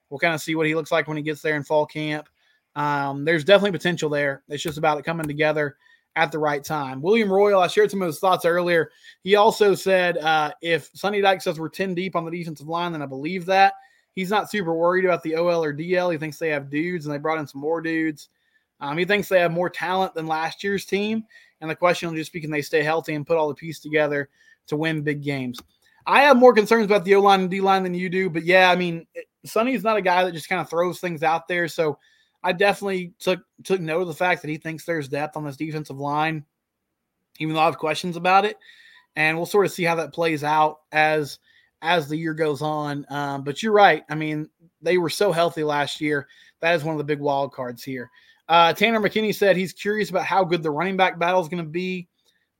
We'll 0.08 0.18
kind 0.18 0.34
of 0.34 0.40
see 0.40 0.54
what 0.54 0.66
he 0.66 0.74
looks 0.74 0.90
like 0.90 1.08
when 1.08 1.18
he 1.18 1.22
gets 1.22 1.42
there 1.42 1.56
in 1.56 1.62
fall 1.62 1.84
camp. 1.84 2.28
Um, 2.74 3.24
there's 3.26 3.44
definitely 3.44 3.72
potential 3.72 4.08
there. 4.08 4.42
It's 4.48 4.62
just 4.62 4.78
about 4.78 4.98
it 4.98 5.04
coming 5.04 5.26
together 5.26 5.76
at 6.16 6.30
the 6.30 6.38
right 6.38 6.62
time. 6.62 7.00
William 7.00 7.32
Royal, 7.32 7.60
I 7.60 7.66
shared 7.66 7.90
some 7.90 8.02
of 8.02 8.06
his 8.06 8.18
thoughts 8.18 8.44
earlier. 8.44 8.90
He 9.22 9.36
also 9.36 9.74
said 9.74 10.18
uh, 10.18 10.52
if 10.60 10.90
Sonny 10.94 11.20
Dyke 11.20 11.40
says 11.40 11.58
we're 11.58 11.68
10 11.68 11.94
deep 11.94 12.16
on 12.16 12.24
the 12.24 12.30
defensive 12.30 12.68
line, 12.68 12.92
then 12.92 13.02
I 13.02 13.06
believe 13.06 13.46
that. 13.46 13.74
He's 14.14 14.30
not 14.30 14.50
super 14.50 14.74
worried 14.74 15.06
about 15.06 15.22
the 15.22 15.36
OL 15.36 15.64
or 15.64 15.74
DL. 15.74 16.12
He 16.12 16.18
thinks 16.18 16.38
they 16.38 16.50
have 16.50 16.68
dudes 16.68 17.06
and 17.06 17.14
they 17.14 17.18
brought 17.18 17.38
in 17.38 17.46
some 17.46 17.62
more 17.62 17.80
dudes. 17.80 18.28
Um, 18.80 18.98
he 18.98 19.04
thinks 19.04 19.28
they 19.28 19.40
have 19.40 19.52
more 19.52 19.70
talent 19.70 20.14
than 20.14 20.26
last 20.26 20.62
year's 20.62 20.84
team. 20.84 21.24
And 21.60 21.70
the 21.70 21.76
question 21.76 22.08
will 22.08 22.16
just 22.16 22.32
be 22.32 22.40
can 22.40 22.50
they 22.50 22.62
stay 22.62 22.82
healthy 22.82 23.14
and 23.14 23.26
put 23.26 23.38
all 23.38 23.48
the 23.48 23.54
pieces 23.54 23.80
together 23.80 24.28
to 24.66 24.76
win 24.76 25.02
big 25.02 25.22
games? 25.22 25.60
I 26.06 26.22
have 26.22 26.36
more 26.36 26.52
concerns 26.52 26.84
about 26.84 27.04
the 27.04 27.14
O 27.14 27.20
line 27.20 27.40
and 27.40 27.50
D 27.50 27.60
line 27.60 27.84
than 27.84 27.94
you 27.94 28.10
do. 28.10 28.28
But 28.28 28.44
yeah, 28.44 28.70
I 28.70 28.76
mean, 28.76 29.06
Sonny's 29.44 29.84
not 29.84 29.96
a 29.96 30.02
guy 30.02 30.24
that 30.24 30.32
just 30.32 30.48
kind 30.48 30.60
of 30.60 30.68
throws 30.68 31.00
things 31.00 31.22
out 31.22 31.46
there. 31.48 31.68
So 31.68 31.98
I 32.44 32.52
definitely 32.52 33.12
took 33.18 33.40
took 33.64 33.80
note 33.80 34.02
of 34.02 34.08
the 34.08 34.14
fact 34.14 34.42
that 34.42 34.48
he 34.48 34.56
thinks 34.56 34.84
there's 34.84 35.08
depth 35.08 35.36
on 35.36 35.44
this 35.44 35.56
defensive 35.56 35.98
line, 35.98 36.44
even 37.38 37.54
though 37.54 37.60
I 37.60 37.66
have 37.66 37.78
questions 37.78 38.16
about 38.16 38.44
it. 38.44 38.56
And 39.14 39.36
we'll 39.36 39.46
sort 39.46 39.66
of 39.66 39.72
see 39.72 39.84
how 39.84 39.94
that 39.96 40.12
plays 40.12 40.42
out 40.42 40.80
as 40.90 41.38
as 41.82 42.08
the 42.08 42.16
year 42.16 42.34
goes 42.34 42.62
on. 42.62 43.04
Um, 43.10 43.42
but 43.42 43.62
you're 43.62 43.72
right. 43.72 44.04
I 44.08 44.14
mean, 44.14 44.48
they 44.80 44.98
were 44.98 45.10
so 45.10 45.32
healthy 45.32 45.64
last 45.64 46.00
year. 46.00 46.28
that 46.60 46.74
is 46.74 46.84
one 46.84 46.94
of 46.94 46.98
the 46.98 47.04
big 47.04 47.20
wild 47.20 47.52
cards 47.52 47.82
here. 47.82 48.10
Uh, 48.48 48.72
Tanner 48.72 49.00
McKinney 49.00 49.34
said 49.34 49.56
he's 49.56 49.72
curious 49.72 50.10
about 50.10 50.24
how 50.24 50.44
good 50.44 50.62
the 50.62 50.70
running 50.70 50.96
back 50.96 51.18
battle 51.18 51.40
is 51.40 51.48
going 51.48 51.62
to 51.62 51.70
be 51.70 52.08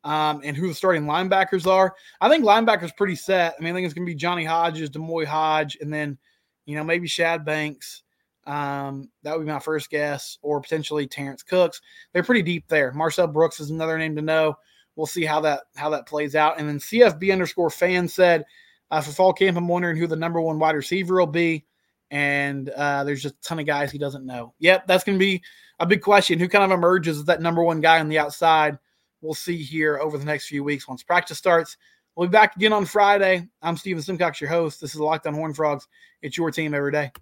um, 0.05 0.41
and 0.45 0.57
who 0.57 0.69
the 0.69 0.75
starting 0.75 1.05
linebackers 1.05 1.67
are. 1.67 1.95
I 2.21 2.29
think 2.29 2.45
linebackers 2.45 2.97
pretty 2.97 3.17
set. 3.17 3.55
I 3.59 3.63
mean, 3.63 3.73
I 3.73 3.77
think 3.77 3.85
it's 3.85 3.95
going 3.95 4.07
to 4.07 4.11
be 4.11 4.17
Johnny 4.17 4.45
Hodges, 4.45 4.91
Jamoi 4.91 5.27
Hodge, 5.27 5.79
and 5.81 5.93
then, 5.93 6.19
you 6.67 6.77
know, 6.77 6.85
maybe 6.85 7.07
Shad 7.07 7.45
Banks. 7.45 8.03
Um, 8.47 9.09
that 9.23 9.37
would 9.37 9.47
be 9.47 9.53
my 9.53 9.59
first 9.59 9.91
guess, 9.91 10.39
or 10.43 10.61
potentially 10.61 11.07
Terrence 11.07 11.43
Cooks. 11.43 11.81
They're 12.13 12.25
pretty 12.25 12.43
deep 12.43 12.67
there. 12.69 12.93
Marcel 12.93 13.27
Brooks 13.27 13.61
is 13.61 13.71
another 13.71 13.99
name 13.99 14.17
to 14.17 14.23
know. 14.23 14.57
We'll 14.97 15.07
see 15.07 15.25
how 15.25 15.41
that 15.43 15.63
how 15.77 15.91
that 15.91 16.07
plays 16.07 16.35
out. 16.35 16.59
And 16.59 16.69
then 16.69 16.79
CFB 16.79 17.33
underscore 17.33 17.71
fan 17.71 18.09
said 18.09 18.45
uh, 18.91 19.01
for 19.01 19.11
fall 19.11 19.33
camp, 19.33 19.57
I'm 19.57 19.69
wondering 19.69 19.97
who 19.97 20.07
the 20.07 20.17
number 20.17 20.41
one 20.41 20.59
wide 20.59 20.75
receiver 20.75 21.19
will 21.19 21.27
be. 21.27 21.65
And 22.11 22.69
uh, 22.69 23.05
there's 23.05 23.23
just 23.23 23.37
a 23.37 23.41
ton 23.41 23.59
of 23.59 23.67
guys 23.67 23.91
he 23.91 23.97
doesn't 23.97 24.27
know. 24.27 24.53
Yep, 24.59 24.87
that's 24.87 25.03
going 25.03 25.19
to 25.19 25.25
be 25.25 25.43
a 25.81 25.87
big 25.87 26.03
question. 26.03 26.39
Who 26.39 26.47
kind 26.47 26.65
of 26.65 26.71
emerges 26.71 27.19
as 27.19 27.25
that 27.25 27.41
number 27.41 27.63
one 27.63 27.81
guy 27.81 28.01
on 28.01 28.09
the 28.09 28.19
outside? 28.19 28.77
We'll 29.23 29.33
see 29.33 29.57
here 29.57 29.99
over 29.99 30.19
the 30.19 30.27
next 30.27 30.49
few 30.49 30.63
weeks 30.63 30.87
once 30.87 31.03
practice 31.03 31.39
starts. 31.39 31.79
We'll 32.15 32.29
be 32.29 32.33
back 32.33 32.55
again 32.57 32.75
on 32.75 32.85
Friday. 32.85 33.49
I'm 33.63 33.79
Steven 33.79 34.03
Simcox, 34.03 34.43
your 34.43 34.51
host. 34.51 34.83
This 34.83 34.95
is 34.95 35.01
Locked 35.01 35.27
on 35.27 35.33
Horned 35.33 35.57
Frogs. 35.57 35.89
It's 36.21 36.37
your 36.37 36.51
team 36.51 36.75
every 36.75 36.93
day. 36.93 37.13